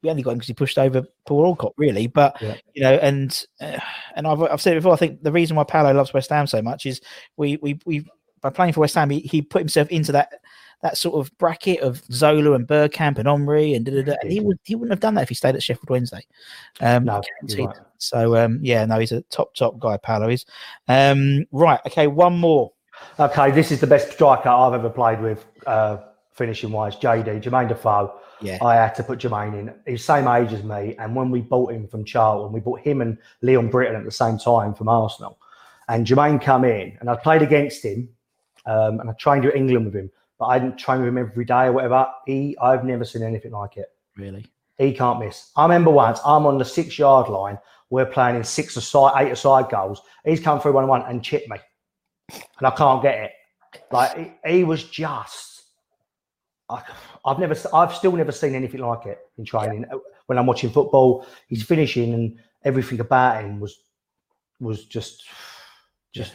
[0.02, 2.08] we only got him because he pushed over Paul Alcock, really.
[2.08, 2.56] But Yeah.
[2.74, 3.80] you know, and uh,
[4.16, 4.94] and I've, I've said it before.
[4.94, 7.02] I think the reason why Paolo loves West Ham so much is
[7.38, 8.06] we we we
[8.42, 10.34] by playing for West Ham, he, he put himself into that
[10.82, 14.32] that sort of bracket of Zola and Bergkamp and Omri and da, da, da, and
[14.32, 16.26] he would he wouldn't have done that if he stayed at Sheffield Wednesday.
[16.80, 17.22] Um, No,
[17.58, 17.76] right.
[17.98, 19.98] So um, yeah, no, he's a top top guy.
[19.98, 20.46] Paolo is.
[20.88, 21.80] Um, right.
[21.86, 22.72] Okay, one more.
[23.20, 25.98] Okay, this is the best striker I've ever played with, uh,
[26.34, 26.96] finishing wise.
[26.96, 28.14] JD, Jermaine Defoe.
[28.42, 28.58] Yeah.
[28.64, 29.74] I had to put Jermaine in.
[29.86, 30.96] He's same age as me.
[30.98, 34.12] And when we bought him from Charlton, we bought him and Leon Britton at the
[34.12, 35.38] same time from Arsenal.
[35.88, 38.10] And Jermaine come in, and I played against him,
[38.66, 40.10] um, and I trained at England with him.
[40.42, 42.08] But I didn't train with him every day or whatever.
[42.26, 43.90] He, I've never seen anything like it.
[44.18, 44.44] Really.
[44.80, 45.52] He can't miss.
[45.56, 47.60] I remember once I'm on the six yard line.
[47.92, 50.02] We're playing in six aside, eight aside goals.
[50.26, 51.58] He's come through one on one and chipped me,
[52.32, 53.32] and I can't get it.
[53.92, 55.66] Like he, he was just.
[56.70, 56.82] I,
[57.24, 59.86] I've never, I've still never seen anything like it in training.
[60.26, 63.78] When I'm watching football, he's finishing and everything about him was,
[64.60, 65.24] was just,
[66.14, 66.34] just.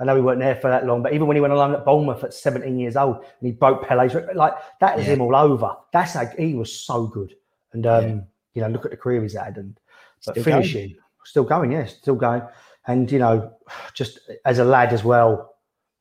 [0.00, 1.84] I know he weren't there for that long, but even when he went along at
[1.84, 5.12] Bournemouth at 17 years old and he broke Pele's, like that is Yeah.
[5.14, 5.76] him all over.
[5.92, 7.34] That's like he was so good.
[7.72, 8.24] And um,
[8.54, 9.78] you know, look at the career he's had, and
[10.26, 10.62] but Still going.
[10.62, 12.42] finishing, still going, yes, still going.
[12.86, 13.52] And you know,
[13.94, 15.54] just as a lad as well,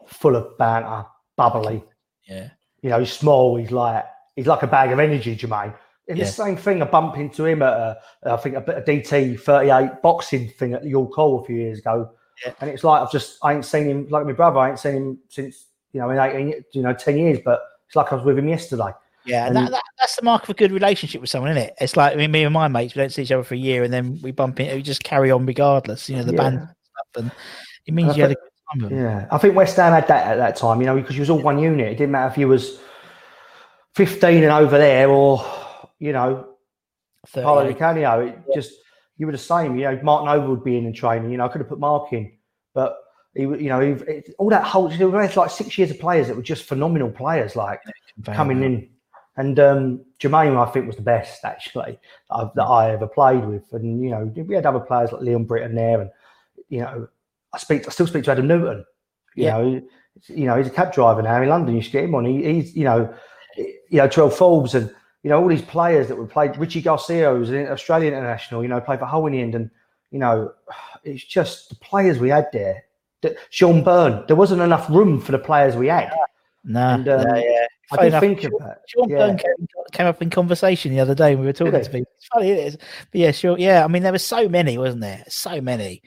[0.08, 1.84] full of banter, bubbly.
[2.24, 2.50] Yeah.
[2.82, 3.58] You know, he's small.
[3.58, 5.76] He's like he's like a bag of energy, Jermaine.
[6.08, 6.24] And Yeah.
[6.24, 9.40] the same thing, I bumped into him at a, I think a bit of DT
[9.40, 12.10] 38 boxing thing at York Hall a few years ago.
[12.46, 12.54] Yeah.
[12.62, 14.60] And it's like I've just I ain't seen him like my brother.
[14.60, 17.40] I ain't seen him since you know in 18, you know, 10 years.
[17.44, 18.92] But it's like I was with him yesterday.
[19.26, 21.76] Yeah, and that, that, that's the mark of a good relationship with someone, isn't it?
[21.82, 23.58] It's like I mean, me and my mates, we don't see each other for a
[23.58, 26.10] year, and then we bump into, we just carry on regardless.
[26.10, 26.38] You know, the Yeah.
[26.38, 27.32] band and stuff, and
[27.86, 28.98] it means And you had a good time.
[28.98, 31.30] Yeah, I think West Ham had that at that time, you know, because you was
[31.30, 31.88] all one unit.
[31.88, 32.80] It didn't matter if you was
[33.94, 35.46] fifteen and over there, or
[36.00, 36.48] you know,
[37.34, 37.78] Paulo Di 38.
[37.78, 38.20] Canio.
[38.22, 38.74] It just
[39.20, 39.78] you were the same.
[39.78, 41.30] You know, Martin Over would be in and training.
[41.30, 42.32] You know, I could have put Mark in,
[42.74, 42.98] but
[43.36, 44.88] he, you know, he, all that whole.
[44.88, 47.82] Was like six years of players that were just phenomenal players, like
[48.34, 48.90] coming in.
[49.36, 52.00] And um, Jermaine, I think, was the best actually
[52.30, 53.72] that, I've, that I ever played with.
[53.74, 56.10] And you know, we had other players like Leon Britton there, and
[56.70, 57.08] you know,
[57.54, 58.86] I speak, I still speak to Adam Newton.
[59.36, 59.58] You Yeah.
[59.58, 59.82] know,
[60.28, 61.76] you know, he's a cab driver now in London.
[61.76, 62.26] You should get him on.
[62.26, 63.14] He, he's, you know,
[63.58, 64.94] you know, Terrell Forbes and
[65.24, 66.58] you know all these players that were played.
[66.58, 68.64] Richie Garcia, who's an Australian international.
[68.64, 69.70] You know, played for Hull in the end, and
[70.12, 70.52] you know,
[71.04, 72.84] it's just the players we had there.
[73.22, 76.12] that- Sean Byrne, there wasn't enough room for the players we had.
[76.64, 77.66] Nah, And, um, yeah, yeah.
[77.92, 78.78] I did think Sean- of that.
[78.88, 79.18] Sean Yeah.
[79.18, 82.12] Byrne came, came up in conversation the other day when we were talking to people.
[82.18, 82.78] It's funny, it is.
[83.12, 83.58] But yeah, sure.
[83.58, 85.24] Yeah, I mean, there were so many, wasn't there?
[85.28, 86.02] So many.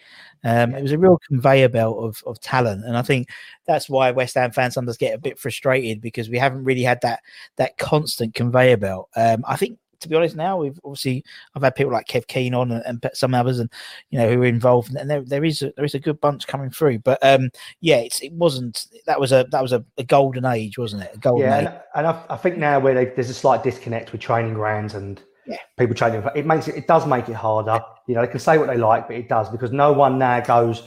[0.45, 3.29] Um, It was a real conveyor belt of, of talent, and I think
[3.67, 7.01] that's why West Ham fans sometimes get a bit frustrated because we haven't really had
[7.03, 7.21] that
[7.57, 9.09] that constant conveyor belt.
[9.17, 11.25] Um, I think, to be honest, now we've obviously
[11.55, 13.71] I've had people like Kev Keen on and, and some others, and
[14.11, 16.49] you know who are involved, and there there is a, there is a good bunch
[16.49, 16.99] coming through.
[16.99, 20.77] But um, yeah, it's, it wasn't that was a that was a, a golden age,
[20.77, 21.13] wasn't it?
[21.15, 21.67] A golden Yeah, age.
[21.67, 25.23] and, and I, I think now where there's a slight disconnect with training grounds and
[25.47, 25.57] Yeah.
[25.77, 27.81] people training, it makes it it does make it harder.
[28.07, 30.41] You know, they can say what they like, but it does because no one now
[30.41, 30.83] goes.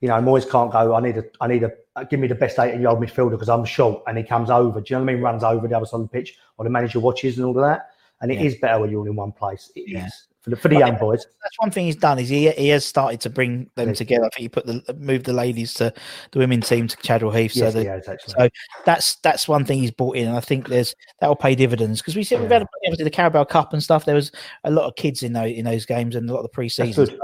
[0.00, 0.94] You know, Moyes can't go.
[0.94, 3.32] I need a, I need a, uh, give me the best 18 year old midfielder
[3.32, 4.80] because I'm short, and he comes over.
[4.80, 5.22] Do you know what I mean?
[5.24, 7.64] Runs over the other side of the pitch, or the manager watches and all of
[7.68, 7.90] that.
[8.20, 8.58] And it is Yeah.
[8.62, 9.72] better when you're all in one place.
[9.74, 10.08] It is Yeah.
[10.48, 11.26] For the, for the young boys.
[11.42, 13.94] that's one thing he's done is he he has started to bring them Yeah.
[13.94, 14.24] together.
[14.24, 15.92] I think he put the moved the ladies to
[16.32, 17.54] the women's team to Chadwell Heath.
[17.54, 18.48] Yes, so he that, has so
[18.84, 22.00] that's that's one thing he's brought in, and I think there's that will pay dividends
[22.00, 22.60] because we said we've Yeah.
[22.60, 24.04] had obviously the Carabao Cup and stuff.
[24.04, 24.32] There was
[24.64, 27.18] a lot of kids in those in those games and a lot of the pre-season.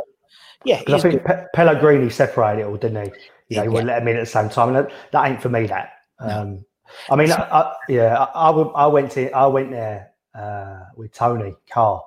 [0.64, 3.10] Yeah, Because I think Pe- Pellegrini separated it all, didn't he?
[3.10, 3.18] You know,
[3.48, 3.62] he Yeah.
[3.64, 5.66] wouldn't let him in at the same time, and that, that ain't for me.
[5.66, 5.92] That.
[6.20, 6.64] Um,
[7.10, 11.54] I mean, I, I, yeah, I, I went to, I went there uh, with Tony
[11.70, 12.02] Carr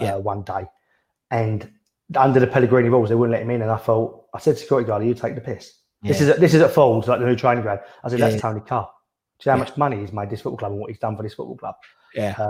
[0.00, 0.16] uh, Yeah.
[0.16, 0.66] one day,
[1.30, 1.70] and
[2.16, 3.62] under the Pellegrini rules, they wouldn't let him in.
[3.62, 6.40] And I thought, I said to security guard, "You take the piss." This is at,
[6.40, 7.80] this is at Folds, like the new training ground.
[8.02, 8.40] I said, "That's yeah.
[8.40, 8.90] Tony Carr."
[9.38, 9.68] Do you know how Yeah.
[9.68, 11.74] much money he's made this football club and what he's done for this football club?
[12.14, 12.48] yeah.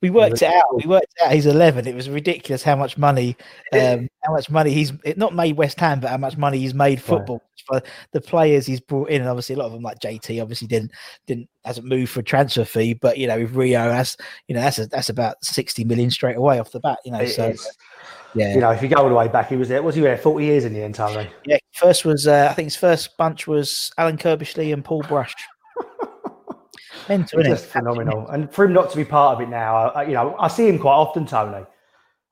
[0.00, 0.74] We worked it out.
[0.76, 1.86] We worked out he's eleven.
[1.86, 3.36] It was ridiculous how much money,
[3.72, 6.74] um, how much money he's it not made West Ham, but how much money he's
[6.74, 7.82] made football for
[8.12, 9.20] the players he's brought in.
[9.20, 10.92] And obviously, a lot of them, like JT, obviously didn't
[11.26, 12.94] didn't hasn't moved for a transfer fee.
[12.94, 14.16] But you know, with Rio, that's
[14.48, 16.98] you know that's a, that's about sixty million straight away off the bat.
[17.04, 17.76] You know, It so is.
[18.34, 19.82] yeah, You know, if you go all the way back, he was there.
[19.82, 20.16] Was he there?
[20.16, 21.28] Forty years in the end, Tony.
[21.44, 21.58] yeah.
[21.72, 25.34] First was uh, I think his first bunch was Alan Curbishley and Paul Brush.
[27.08, 28.28] Mental, Just phenomenal.
[28.28, 30.68] And for him not to be part of it now, I, you know, I see
[30.68, 31.64] him quite often, Tony.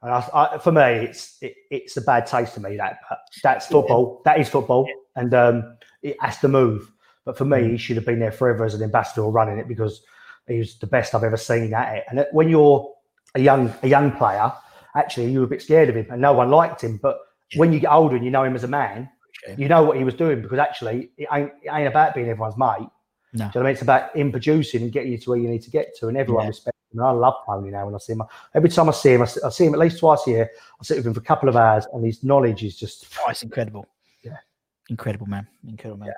[0.03, 3.19] And I, I, for me, it's it, it's a bad taste to me that but
[3.43, 4.23] that's football.
[4.25, 6.91] That is football, and um, it has to move.
[7.25, 7.62] But for Mm.
[7.62, 10.03] me, he should have been there forever as an ambassador running it because
[10.47, 12.05] he was the best I've ever seen at it.
[12.09, 12.95] And when you're
[13.35, 14.53] a young a young player,
[14.95, 16.99] actually you were a bit scared of him, and no one liked him.
[17.03, 17.19] But
[17.57, 19.11] when you get older and you know him as a man,
[19.57, 22.57] you know what he was doing because actually it ain't it ain't about being everyone's
[22.57, 22.89] mate.
[23.33, 23.39] No.
[23.39, 23.72] Do you know what I mean?
[23.74, 26.16] It's about him producing and getting you to where you need to get to, and
[26.16, 26.49] everyone Yeah.
[26.49, 27.01] respects him.
[27.01, 28.22] And I love Tony now when I see him.
[28.55, 30.51] Every time I see him, I see, I see him at least twice a year.
[30.81, 33.31] I sit with him for a couple of hours, and his knowledge is just Oh,
[33.31, 33.87] it's incredible.
[34.22, 34.37] Yeah.
[34.89, 35.47] Incredible, man.
[35.68, 36.14] Incredible, man.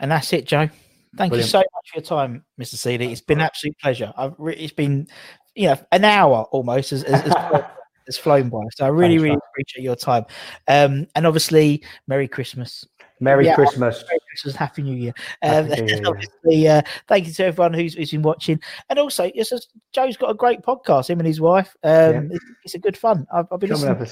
[0.00, 0.68] And that's it, Joe.
[1.16, 1.46] Thank Brilliant.
[1.46, 2.74] you so much for your time, Mr.
[2.76, 3.10] Sealey.
[3.10, 4.12] It's been an absolute pleasure.
[4.16, 5.08] I've re- it's been,
[5.56, 7.64] you know, an hour almost as, as, as flown-
[8.06, 8.60] has flown by.
[8.74, 9.40] So I really, Thanks, really man.
[9.52, 10.24] appreciate your time.
[10.68, 12.86] Um, and obviously, Merry Christmas.
[13.20, 14.02] Merry Yeah, Christmas.
[14.08, 15.12] Merry Christmas, Happy New Year.
[15.42, 16.02] Um, Happy New Year.
[16.06, 18.60] obviously, uh, thank you to everyone who's, who's been watching.
[18.88, 21.76] And also, it's just, Joe's got a great podcast, him and his wife.
[21.84, 22.20] Um, Yeah.
[22.32, 23.26] it's, it's a good fun.
[23.32, 23.96] I've, I've been listening.
[23.96, 24.02] have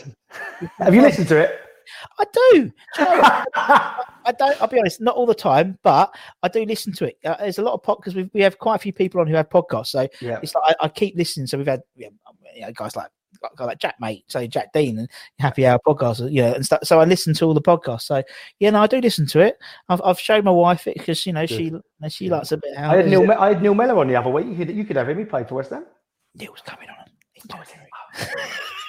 [0.79, 1.59] a- Have you listened to it?
[2.19, 2.71] I do.
[2.97, 3.43] Do you know?
[3.57, 4.61] I don't.
[4.61, 7.17] I'll be honest, not all the time, but I do listen to it.
[7.25, 8.15] Uh, there's a lot of podcasts.
[8.15, 10.39] We we have quite a few people on who have podcasts, so Yeah.
[10.43, 11.47] it's like I, I keep listening.
[11.47, 12.11] So we've had you
[12.61, 13.09] know, guys like,
[13.57, 15.09] guy like Jack Mate, so Jack Dean and
[15.39, 16.81] Happy Hour podcast, you know, and stuff.
[16.85, 18.03] So I listen to all the podcasts.
[18.03, 18.23] So
[18.59, 19.59] yeah, no, I do listen to it.
[19.89, 21.73] I've I've shown my wife it because you know she
[22.09, 22.77] she likes a bit.
[22.77, 23.27] How I had Neil.
[23.27, 24.47] Me- I had Neil Mellor on the other week.
[24.47, 25.19] You could, you could have him.
[25.19, 25.87] He played for West Ham.
[26.35, 26.97] Neil's coming on.
[27.35, 28.29] It.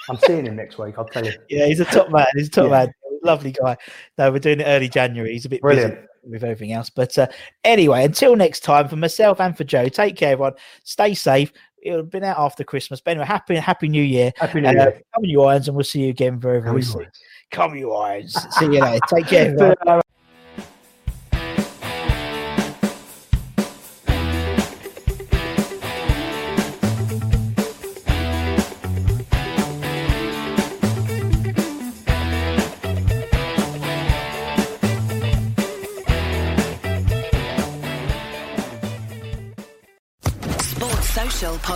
[0.09, 0.95] I'm seeing him next week.
[0.97, 1.33] I'll tell you.
[1.49, 2.25] Yeah, he's a top man.
[2.35, 2.69] He's a top Yeah.
[2.85, 2.93] man.
[3.23, 3.75] Lovely guy.
[4.17, 5.33] No, we're doing it early January.
[5.33, 5.95] He's a bit Brilliant.
[5.95, 6.89] busy with everything else.
[6.89, 7.27] But uh,
[7.63, 10.53] anyway, until next time, for myself and for Joe, take care, everyone.
[10.83, 11.51] Stay safe.
[11.81, 12.99] It'll have been out after Christmas.
[13.01, 14.31] But anyway, happy Happy New Year.
[14.37, 14.91] Happy New Uh, Year.
[15.13, 17.07] come on, you irons, and we'll see you again very, very you soon.
[17.51, 18.35] Come you irons.
[18.57, 18.99] see you later.
[19.09, 19.75] Take care.